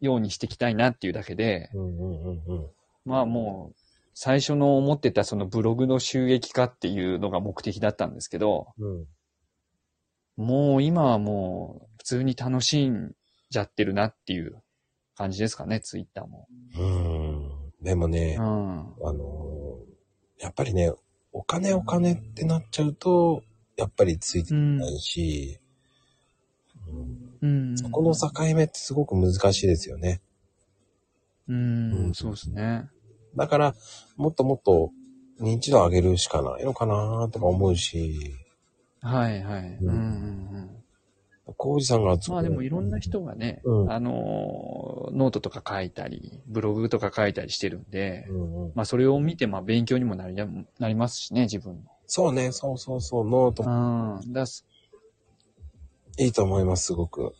[0.00, 2.66] ようにしていきたいなっていうだけで、うんうんうんうん。
[3.04, 3.76] まあもう、
[4.18, 9.06] 最初の思ってたそのブログの収益化っていうのが目的だったんですけど、うん。
[10.38, 13.12] もう今はもう普通に楽しん
[13.50, 14.62] じゃってるなっていう
[15.18, 16.48] 感じですかね、ツイッターも。
[16.78, 17.50] うん。
[17.82, 18.44] でもねう、ん。
[18.46, 20.92] あのーやっぱりね、
[21.32, 23.42] お金お金ってなっちゃうと、
[23.76, 24.78] やっぱりついてうん。
[24.78, 25.58] ないし、
[26.88, 27.76] うんうん。
[27.76, 30.22] そこの境目ってすごく難しいですよね。
[31.48, 32.88] うん、そうですね。
[33.36, 33.74] だから、
[34.16, 34.90] もっともっと
[35.40, 38.34] 認知度上げるしかないのかなとか思うし、
[39.00, 39.78] はいはい。
[39.80, 40.70] うんうん。
[41.56, 54.20] コウジさんが、まあでもいろんな人がね、うんあのー、ノートとか書いたり、ブログとか書いたりしてるんで、うんうん、まあそれを見て、まあ勉強にもなりなりますしね、自分そうね、そうそうそう、ノートの。
[54.24, 54.32] うん。
[54.32, 54.66] だす
[56.18, 57.34] いいと思います、すごく。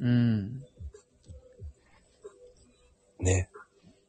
[0.00, 0.62] うん。
[3.20, 3.48] ね。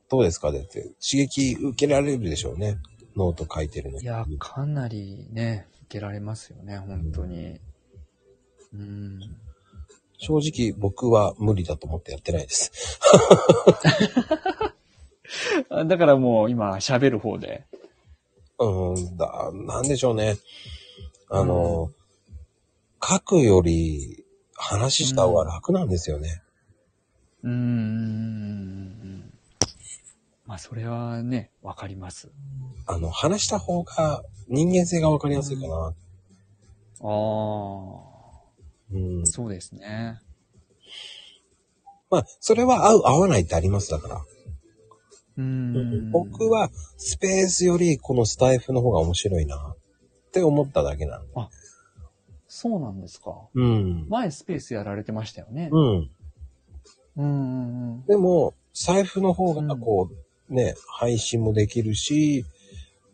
[0.10, 2.78] どうですかだって、刺激受けられるでしょうね。
[3.16, 4.00] ノート書いてるの。
[4.00, 7.60] いや、かなりね、受けられますよね、本当に。
[8.74, 9.20] うん。
[10.18, 13.00] 正直僕は無理だと思ってやってないです。
[15.70, 17.66] あだからもう今喋る方で。
[18.60, 20.38] うん、だ、なんでしょうね。
[21.30, 21.92] あの、
[23.04, 26.42] 書くより話した方が楽なんですよね。
[27.44, 27.70] うんうんうんう
[29.16, 29.34] ん。
[30.48, 32.32] まあそれはね、わかります。
[32.86, 35.76] あの、話した方が人間性がわかりやすいかな。
[35.76, 35.94] あ
[37.02, 37.08] あ、
[38.94, 39.28] うん。
[39.28, 40.22] そうですね。
[42.10, 44.22] まあ、それは合う合わないってありますだから。
[45.38, 46.12] うん。
[46.12, 51.50] 僕はスペースよりこのスタイフの方が面白いなって思っただけなの。
[52.48, 53.50] そうなんですか。
[53.54, 54.08] うん。
[54.08, 55.70] 前スペースやられてましたよね。
[55.72, 56.10] うん。
[57.18, 58.06] うんうんうん。
[58.06, 62.46] でも、財布の方がこう、ね、配信もできるし、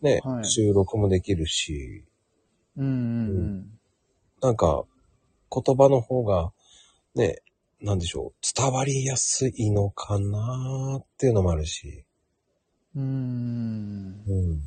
[0.02, 2.04] ね、はい収録もできるし、
[2.76, 3.78] うんうん
[4.40, 4.84] なんか、
[5.50, 6.52] 言葉の方が、
[7.14, 7.40] ね、
[7.80, 12.04] なんでしょう、伝わりやすいのかなっていうのもあるし、
[12.94, 13.02] うん。
[13.02, 14.24] うん。
[14.26, 14.62] うん。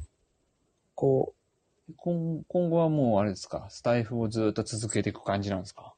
[0.96, 1.34] こ
[1.96, 5.94] 今今後はもうあれですか、スタイフをずっと続けていく感じなんですか？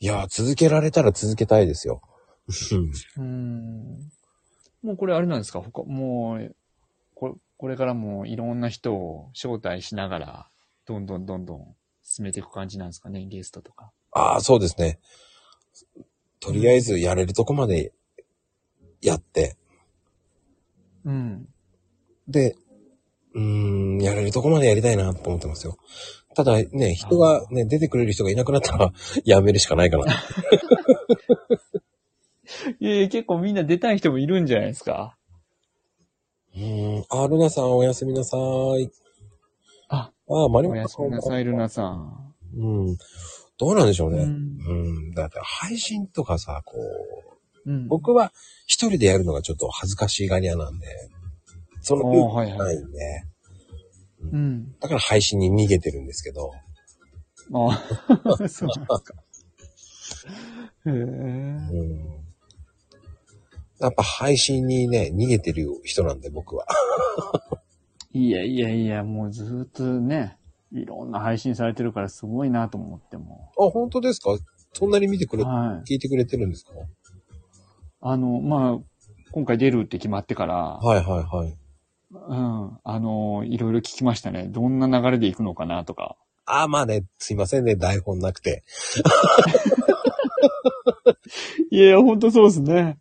[0.00, 2.02] う、いや、続けられたら続けたいですよ。
[3.18, 4.10] うんうん。
[4.82, 5.60] もうこれあれなんですか？
[5.60, 6.54] 他、もう、
[7.14, 10.50] ここれからもいろんな人を招待しながら、
[10.86, 13.90] どんどんどんどん進めていく感じなんですかね、ゲストとか。
[14.12, 15.00] ああ、そうですね。
[16.40, 17.92] とりあえずやれるとこまで
[19.02, 19.56] やって、
[21.04, 21.48] うん。
[22.28, 22.54] で、
[23.34, 23.42] うー
[23.98, 25.76] ん、やれるとこまでやりたいなと思ってますよ。
[26.34, 28.92] ただね、人がね、出てくれる人がいなくなったら
[29.24, 30.06] やめるしかないかな。
[32.80, 35.16] いやいや、結構みんな出たい人もいるんじゃないですか？
[36.54, 38.90] うーん、あ、ルナさんおやすみなさい。
[39.88, 42.34] あ、あ、マリおモやすみなさい、ルナさん。
[42.56, 42.96] うん。
[43.58, 44.18] どうなんでしょうね。
[44.22, 44.28] うう
[45.10, 45.12] ん。
[45.12, 46.76] だって配信とかさ、こ
[47.66, 47.88] う、うん。
[47.88, 48.32] 僕は
[48.66, 50.86] 一人でやるのがちょっと恥ずかしがり屋なんで、
[51.82, 53.24] そのおー勇気がはいはないいんで、
[54.32, 54.74] うん。
[54.80, 56.52] だから配信に逃げてるんですけど、
[57.54, 57.82] あ
[58.24, 59.14] そうなんですか。
[60.86, 60.90] へえ。
[60.90, 62.27] うん。
[63.80, 66.66] やっぱ配信にね、逃げてる人なんで僕は。
[68.12, 70.36] いやいやいや、もうずーっとね、
[70.72, 73.52] いろんな配信されてるからすごいなと思っても。
[73.58, 74.36] あ、本当ですか？
[74.72, 75.92] そんなに見てくれ、はい。
[75.92, 76.72] 聞いてくれてるんですか？
[78.00, 78.78] あの、まあ、
[79.32, 81.56] 今回出るって決まってから、はいはいはい。
[82.10, 82.78] うん。
[82.82, 84.48] あの、いろいろ聞きましたね。
[84.48, 86.16] どんな流れで行くのかなとか。
[86.46, 88.64] ああ、まあね、すいませんね、台本なくて。
[91.70, 92.98] いやいや、ほんとそうですね。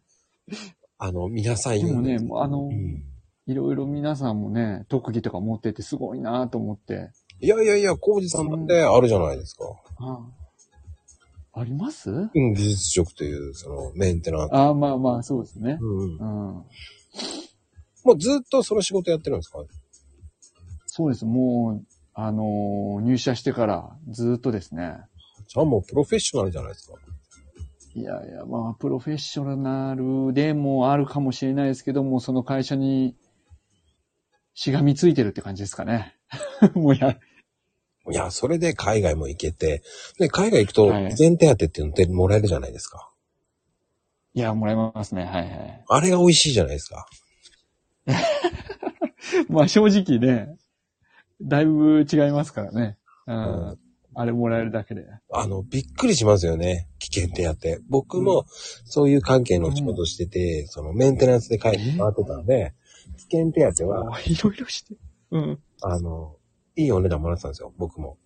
[0.97, 3.03] あの、皆さんでもね、あの、ん。
[3.45, 7.11] いろいろ皆さんもね、特技とか持っててすごいなと思って。
[7.39, 9.63] いやいやいや、コウジさんだってあるじゃないですか。
[9.99, 10.19] あ
[11.53, 12.11] あります？
[12.11, 14.53] うん、技術職という、その、メンテナンス。
[14.53, 15.77] ああ、まあまあ、そうですね。
[15.81, 15.99] うん。
[16.01, 16.19] うん。
[16.19, 16.63] も
[18.13, 19.59] うずっとその仕事やってるんですか？
[20.85, 21.25] そうです。
[21.25, 24.97] もう、あのー入社してからずっとですね。
[25.47, 26.95] じゃあもうプロフェッショナルじゃないですか。
[27.97, 33.15] いやいや、まあ、プロフェッショナルでもあるかもしれないですけども、その会社に
[34.53, 36.15] しがみついてるって感じですかね。
[36.75, 37.17] もうや、
[38.11, 39.81] いや、それで海外も行けて、
[40.19, 43.11] で、海外行くと、はい全手当っていうのでもらえるじゃないですか。
[44.35, 45.23] いや、もらいますね。
[45.23, 45.83] はいはい。
[45.89, 47.07] あれが美味しいじゃないですか。
[49.49, 50.55] まあ、正直ね、
[51.41, 52.99] だいぶ違いますからね。
[53.25, 53.69] うん。
[53.69, 53.86] うん
[54.19, 55.05] あれもらえるだけで。
[55.31, 56.87] あの、びっくりしますよね。
[56.97, 57.43] 危険手
[57.77, 57.81] 当。
[57.87, 58.45] 僕も、
[58.83, 62.73] そういう関係の仕事してて、そのメンテナンスで帰って回ってたんで、
[63.29, 64.95] 危険手当は、あいろいろして。
[65.29, 65.59] うん。
[65.83, 66.35] あの、
[66.75, 68.17] いいお値段もらってたんですよ、僕も。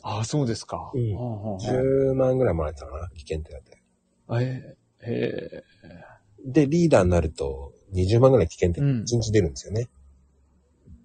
[0.00, 0.90] ああ、そうですか。
[0.94, 3.54] うんはあはあは10万ぐらいもらってたかな、危険手
[4.28, 5.64] あえー、え
[6.46, 6.52] 当。
[6.52, 9.82] で、リーダーになると、20万ぐらい危険手当、うん1日出るんですよね。
[9.82, 9.86] ー、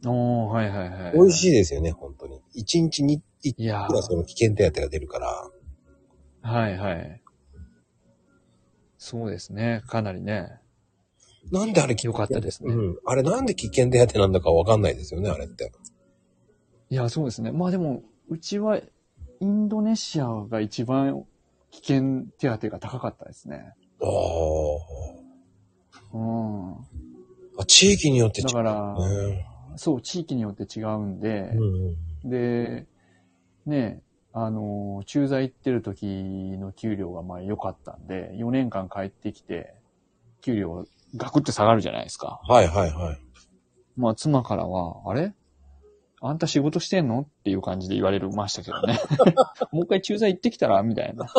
[0.06, 1.14] おー、はいはいはい。
[1.14, 1.32] 美味い。
[1.34, 2.42] しいですよね、本当に。
[2.56, 5.50] 1日に、1いや日はその危険手当が出るから、
[6.42, 7.22] はいはい。
[8.98, 9.82] そうですね。
[9.88, 10.60] かなりね。
[11.52, 12.98] なんであれよかったですねうん。
[13.06, 15.72] あれなんで危険手当なんだかわかんないですよね、あれって。
[16.90, 17.52] いや、そうですね。
[17.52, 18.78] まあでも、うちは、
[19.40, 21.26] インドネシアが一番
[21.72, 23.74] 危険手当が高かったですね。
[24.02, 24.06] あ
[26.14, 26.72] うん。
[26.74, 26.78] あ。
[27.60, 28.48] あ地域によって違う。
[28.48, 29.48] だから、ね
[29.82, 31.60] そう、地域によって違うんでう、ん
[32.24, 32.30] うん。
[32.30, 32.86] で、
[33.66, 39.74] ね、あの、駐在行ってる時の給料がまあ良かったんで、4年間帰ってきて、
[40.42, 42.40] 給料ガクって下がるじゃないですか。
[42.48, 43.20] はいはいはい。
[43.98, 45.34] まあ妻からは、あれ？
[46.22, 47.22] あんた仕事してんの？
[47.22, 49.00] っていう感じで言われましたけどね。
[49.74, 50.84] もう一回駐在行ってきたら？
[50.84, 51.26] みたいな。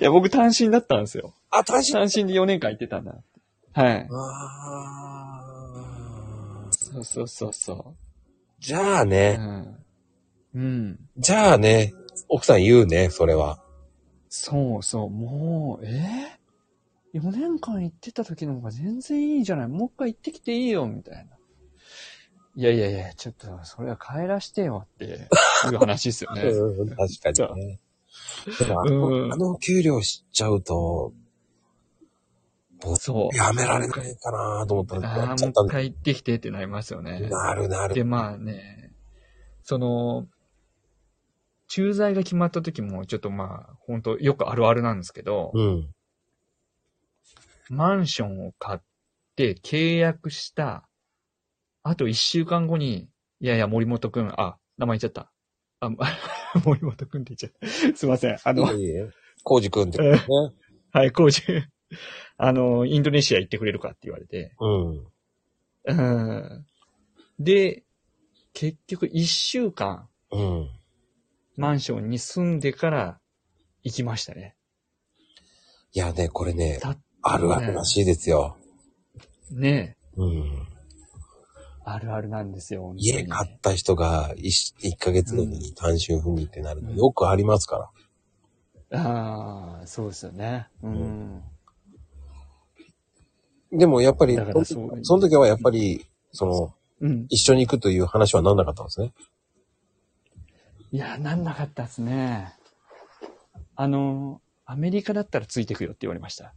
[0.00, 1.34] いや、僕単身だったんですよ。
[1.50, 3.14] あ、単身単身で4年間行ってたんだ。
[3.74, 4.08] はい。
[4.10, 5.49] ああ。
[6.92, 7.94] そうそうそうそ
[8.58, 9.06] じゃあう。
[9.06, 9.84] うね、ん。
[10.54, 10.98] うん。
[11.16, 11.94] じゃあね、
[12.28, 13.62] 奥さん言うね、それは。
[14.28, 19.68] そうそう、もう、えー、?4 年間行ってた時の方が全然いいじゃない。
[19.68, 21.36] もう一回行ってきていいよ、みたいな。
[22.56, 26.42] いやいやいや、ちょっと、それは帰らしてよっていう話ですよね。
[26.50, 27.80] うん、確かにね。
[28.58, 31.12] でもあのうんあの給料知っちゃうと、
[32.84, 33.36] もうそう。
[33.36, 35.62] やめられないかなと思ったらやああ、っちゃっただ。
[35.62, 37.20] もうん一回行ってきてってなりますよね。
[37.20, 38.04] なるなで、る。
[38.06, 38.92] まあね、
[39.62, 40.26] その、
[41.68, 45.94] 駐在が決まった時も、ちょっとまあ、本当よくあるあるなんですけど、うん。
[47.68, 48.80] マンションを買っ
[49.36, 50.88] て契約した、
[51.82, 53.08] あと一週間後に、
[53.40, 55.32] いやいや、森本くん、あ、名前言っちゃった。
[55.80, 55.90] あ、
[56.64, 57.52] 森本くんって言っちゃっ
[57.92, 57.96] た。
[57.96, 58.38] すいません。
[58.42, 59.12] あの、いいウ
[59.60, 60.20] ジ君ってね。
[60.92, 61.42] はい、工事、
[62.36, 65.06] あの、インドネシア行ってくれるかって言われて、うん。
[65.84, 66.66] うん。
[67.38, 67.84] で、
[68.52, 70.70] 結局一週間、うん。
[71.56, 73.20] マンションに住んでから
[73.82, 74.56] 行きましたね。
[75.92, 78.56] いやね、これね、たあるあるらしいですよ。
[79.50, 80.66] ねえ、うん。
[81.84, 82.94] あるあるなんですよ。
[82.96, 87.90] 家買った人が 1, ヶ月後に単身赴任ってなるのよくありますか
[88.90, 89.00] ら。
[89.00, 90.68] ああ、そうですよね。
[90.82, 91.42] うん。
[93.72, 97.26] でもやっぱり、だからそうその時はやっぱり、その、うん。
[97.30, 99.12] 一緒に行くという話はなんなかったんですね？
[100.92, 102.52] いや、なんなかったですね。
[103.76, 106.52] あの、アメリカだったらついてくよって言われました。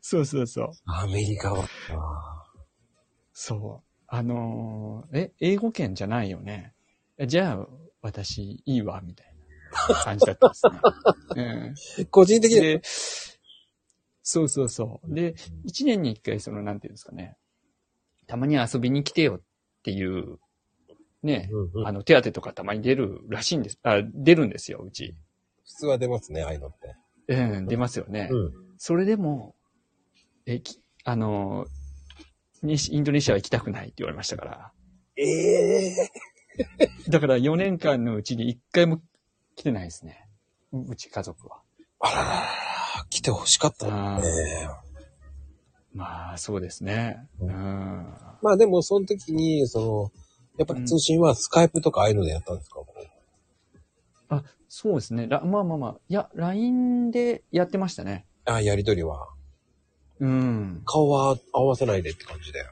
[0.00, 0.70] そうそうそう。
[0.86, 1.64] アメリカは。
[1.90, 2.44] あ
[3.32, 3.86] そう。
[4.06, 6.72] あのーえ、英語圏じゃないよね。
[7.18, 7.66] えじゃあ、
[8.00, 9.29] 私、いいわ、みたいな
[10.04, 10.66] 感じだったんです
[11.36, 11.74] ね。
[12.04, 12.60] ー 個人的うん。
[12.60, 12.82] に、で、
[14.22, 15.14] そうそうそう。
[15.14, 17.36] で、一年に一回、その、なんていうんですかね。
[18.26, 19.40] たまに遊びに来てよっ
[19.82, 20.38] ていう、
[21.22, 23.78] ね、うんうんあの、手当とかたまに出るらしいんです。
[23.82, 25.16] あ、出るんですよ、うち。
[25.64, 27.34] 普通は出ますね、ああいうのって。
[27.34, 28.28] うん、出ますよね。
[28.30, 28.52] うん。
[28.78, 29.54] それでも、
[30.46, 31.66] え、きあの、
[32.62, 34.72] にインドネシアは行きたくないって言われましたから。
[35.16, 36.10] ええ
[37.08, 39.00] だから4年間のうちに1回も
[39.60, 40.26] 来てないですね。
[40.72, 41.60] ううち家族は。
[41.98, 42.46] あらららら、
[43.10, 44.24] 来て欲しかったあね。
[45.92, 47.28] まあ、そうですね。
[47.40, 47.50] うん。
[48.40, 50.12] まあでも、その時に、その、
[50.56, 52.80] やっぱり通信はスカイプとかああいうのでやったんですか、
[54.30, 55.26] あ、そうですね。
[55.26, 55.96] らまあまあまあ。
[56.08, 58.24] いや、LINE でやってましたね。
[58.46, 59.28] ああ、やりとりは。
[60.20, 60.82] うん。
[60.86, 62.64] 顔は合わせないでって感じで。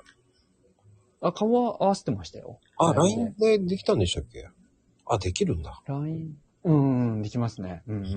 [1.21, 2.61] あ、顔は合わせてましたよ。
[2.79, 4.49] あ、LINE でできたんでしたっけ？
[5.05, 5.83] あ、できるんだ。
[5.87, 6.39] LINE?
[6.69, 7.83] うん、うん、できますね。
[7.87, 8.05] うん、うん。
[8.05, 8.13] い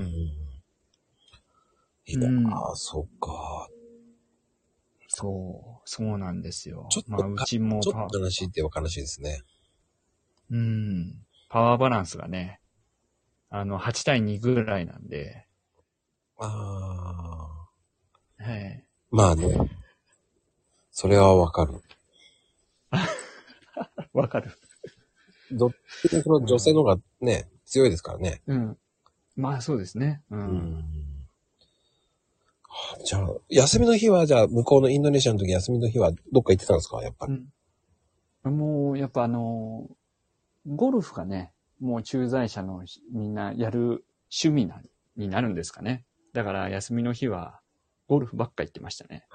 [2.14, 3.70] や、うんあ、そっか。
[5.08, 6.88] そう、そうなんですよ。
[6.90, 9.42] ちょっとまあ、うちもちょパっと悲しいって言えば悲しいですね。
[10.50, 11.16] うん。
[11.50, 12.60] パワーバランスがね、
[13.50, 15.48] あの、8対2ぐらいなんで、
[16.38, 17.68] あ
[18.40, 18.44] あ。
[18.44, 18.86] はい。
[19.12, 19.56] まあね。
[20.92, 21.82] それはわかる。
[24.14, 24.52] わかる。
[25.52, 25.72] どっ
[26.10, 28.42] ちもその女性の方がね、強いですからね。
[28.48, 28.78] うん。
[29.38, 30.22] まあ、そうですね。
[30.30, 30.36] う。。
[30.36, 30.86] うん
[32.68, 37.02] はあじゃあ、休みの日は、じゃあ、向こうのインドネシアの時休みの日はどっか行ってたんですか？
[37.02, 37.34] やっぱり。
[38.46, 38.58] うん。
[38.58, 39.88] もう、やっぱあの、
[40.68, 44.06] ゴルフがね、もう駐在者のみんなやる
[44.44, 44.82] 趣味な、
[45.16, 46.06] になるんですかね。
[46.34, 47.62] だから、休みの日は、
[48.08, 49.26] ゴルフばっか行ってましたね。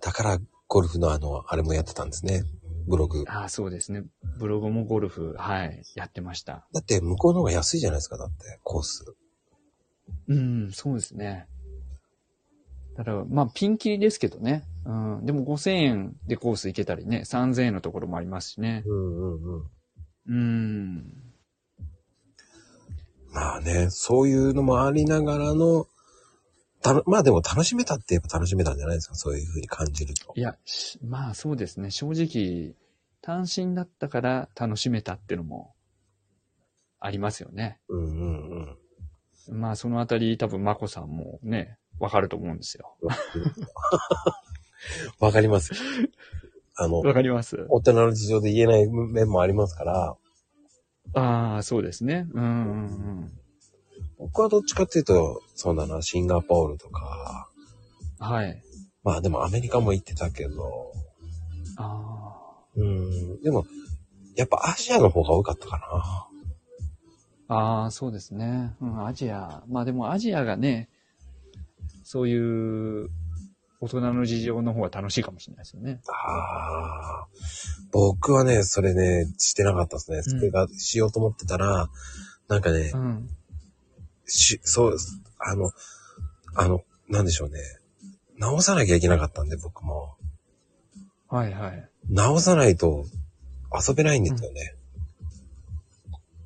[0.00, 0.38] だから、
[0.68, 2.42] ゴルフのあの、あれもやってたんですね。
[2.86, 3.24] ブログ。
[3.28, 4.04] ああ、そうですね。
[4.38, 6.66] ブログもゴルフ、はい、やってました。
[6.72, 9.14] だって、向こうの方が安いじゃないですか、だって、コース。
[10.28, 11.46] うん、そうですね。
[12.96, 14.64] だから、まあ、ピンキリですけどね。
[14.84, 15.26] うん。
[15.26, 18.82] でも5000円でコース行けたりね、3000円のところもありますしね。
[18.86, 19.64] うんうんうん。
[20.28, 21.04] うん。
[23.32, 25.86] まあね、そういうのもありながらの、
[26.82, 30.40] たのまあでも楽しめたって言えば楽しめたんじゃないですか、そういうふうに感じるとい。
[30.40, 31.90] や、しまあそうですね。
[31.90, 32.74] 正直、
[33.20, 35.74] 単身だったから楽しめたっていうのも
[36.98, 37.78] ありますよね。
[37.88, 38.78] うんうん
[39.48, 39.60] うん。
[39.60, 42.96] まあそのあたり多分まこさんもね、わかると思うんですよ。
[45.20, 45.72] わか ります。
[46.76, 50.16] あの、わかります大人の事情で言えない面もありますから、
[51.14, 52.26] ああ、そうですね。
[52.32, 52.46] うんう
[53.24, 53.41] ん
[54.22, 57.48] 僕はどっちかっていうと、そうだな、シンガポールとか、
[58.20, 58.26] うん。
[58.26, 58.62] はい。
[59.02, 60.92] まあでもアメリカも行ってたけど、
[61.76, 62.32] あ
[62.76, 63.66] うん、でも、
[64.36, 65.86] やっぱアジアの方が多かったかな。
[67.48, 67.82] あ。
[67.82, 68.74] ああ、そうですね。
[68.80, 69.64] うん、アジア。
[69.68, 70.88] まあでもアジアがね、
[72.04, 73.10] そういう
[73.80, 76.00] 大人の事情の方が楽しいかもしれないですよね。
[76.06, 77.26] ああ、
[77.90, 80.22] 僕はね、それね、してなかったですね。
[80.22, 81.90] それがしようと思ってたら、
[82.48, 83.28] なんかねう、ん。
[84.26, 85.20] し、そうです。
[85.38, 85.72] あの、
[86.54, 87.60] あの、なんでしょうね。
[88.38, 90.16] 直さなきゃいけなかったんで、僕も。
[91.28, 91.88] はいはい。
[92.08, 93.06] 直さないと
[93.88, 94.74] 遊べないんですよね。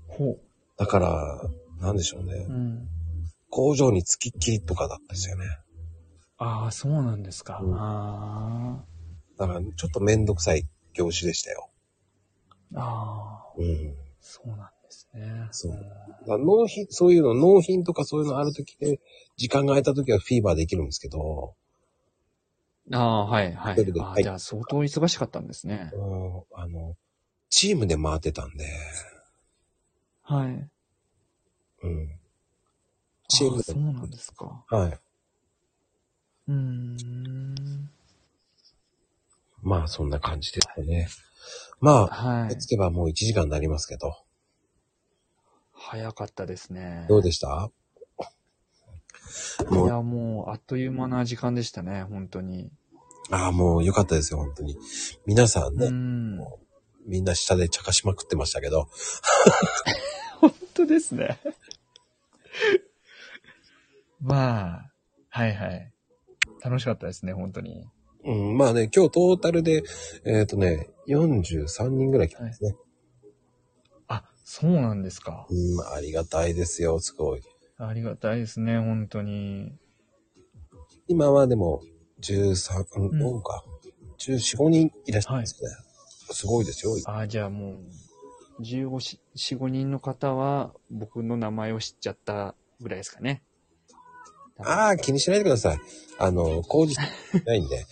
[0.09, 0.39] ほ
[0.77, 1.43] だから、
[1.81, 2.51] なんでしょうねう。。
[2.51, 2.89] うん。
[3.51, 5.47] 工場に付きっきりとかだったですよね。
[6.39, 7.61] ああ、そうなんですか。
[7.63, 8.85] うんあ
[9.39, 11.71] だから、ちょっとめんどくさい業種でしたよ。
[12.75, 12.81] あ。
[12.81, 13.55] ああ。
[13.59, 13.95] うん。
[14.21, 14.59] そうなん
[15.17, 15.49] ね。
[15.51, 19.01] そう納品、そういうの、納品とかそういうのあるときで、
[19.37, 21.55] 時間が空いたときはフィーバーできるんですけど、
[22.93, 23.75] ああ、はい、はい。
[23.75, 25.91] ということではいああじゃあ相当忙しかったんですね。
[25.93, 26.95] うんあの、
[27.51, 28.67] チームで回ってたんで、
[30.23, 30.69] はい。
[31.83, 32.09] うん。
[33.29, 34.65] チームでああそうなんですか。
[34.69, 34.99] はい。
[36.49, 37.91] うーん。
[39.63, 41.09] まあ、そんな感じですよね。
[41.81, 42.57] まあ、はい。
[42.59, 44.15] つけばもう1時間になりますけど、
[45.89, 47.07] 早かったですね。
[47.09, 47.71] どうでした？
[49.71, 52.71] いもう、や、もう、あっという間な時間でしたね、本当に。
[53.31, 54.77] ああ、もう良かったですよ、本当に。
[55.27, 56.39] 皆さんうね、ん。
[57.07, 58.89] みんな下で茶化しまくってましたけど、
[60.41, 61.39] 本当ですね。
[64.21, 64.93] まあ、
[65.29, 65.93] はいはい。
[66.65, 67.87] 楽しかったですね、本当に。
[68.25, 69.85] うん、まあね、今日トータルで、
[70.25, 72.75] えっ、とね、43人ぐらい来たんですね。
[74.47, 75.47] あ、そうなんですか。
[75.51, 77.43] うん、ありがたいですよ、すごい。
[77.79, 79.73] ありがたいですね、本当に。
[81.09, 81.83] 今はでも、
[82.21, 83.65] 13、うん、うんどうか、
[84.19, 85.71] 14、5人いらっしゃるんですね。
[86.33, 86.97] すごいですよ。
[87.07, 87.75] あじゃあも
[88.59, 93.43] う、15し、4、5人の方は僕の名前を知っちゃったぐらいですかね。
[94.59, 95.79] ああ、気にしないでください。
[96.19, 96.97] あの、工事
[97.45, 97.87] ないんで。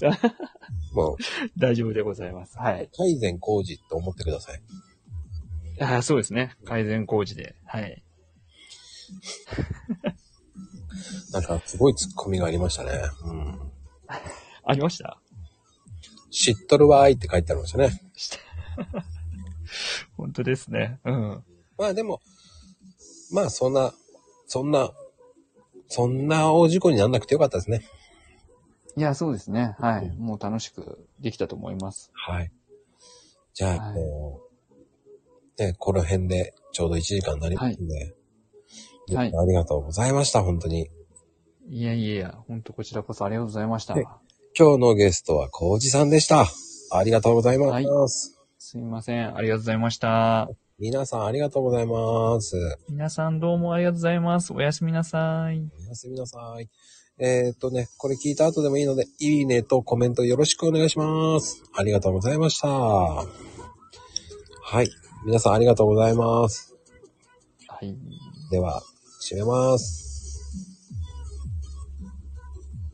[0.92, 1.16] もう、
[1.56, 2.58] 大丈夫でございます。
[2.58, 2.90] はい。
[2.94, 4.60] 改善工事と思ってください。
[5.80, 6.56] あそうですね。
[6.64, 7.54] 改善工事で。
[7.66, 8.02] はい。
[11.32, 12.90] なんか、すごいツッコミがありましたね。
[13.24, 13.72] うん。
[14.64, 15.20] ありました？
[16.30, 18.00] 知っとるわーいって書いてありましたね。
[20.16, 20.98] 本当ですね。
[21.04, 21.44] うん。
[21.78, 22.20] まあでも、
[23.32, 23.92] まあそんな、
[24.46, 24.90] そんな、
[25.88, 27.82] そんな大事故にならなくてよかったですね。
[28.96, 29.76] いや、そうですね。
[29.78, 30.06] はい。
[30.06, 32.10] うんもう楽しくできたと思います。
[32.14, 32.50] はい。
[33.54, 34.47] じゃあ、はいもう、
[35.58, 37.94] ね、この辺でちょうど1時間になりますんで、
[39.14, 40.90] はいありがとうございました、本当に。
[41.70, 43.94] いやいやいや、ほんとこちらこそありがとうございました。
[43.94, 44.04] はい
[44.58, 46.46] 今日のゲストはコウジさんでした。
[46.90, 47.70] ありがとうございます。
[47.70, 47.86] はい
[48.58, 49.36] すいません。
[49.36, 50.48] ありがとうございました。
[50.80, 52.56] 皆さんありがとうございます。
[52.88, 54.52] 皆さんどうもありがとうございます。
[54.52, 55.62] おやすみなさい。
[55.86, 56.68] おやすみなさい。
[57.20, 61.62] えー、っとね、これ聞いた後でもいいので、いいねとコメントよろしくお願いします。
[61.74, 62.68] ありがとうございました。
[62.68, 63.24] は
[64.82, 64.90] い。
[65.24, 66.74] 皆さんありがとうございます。
[67.66, 67.96] はい。
[68.50, 68.82] では、
[69.20, 70.07] 締めます。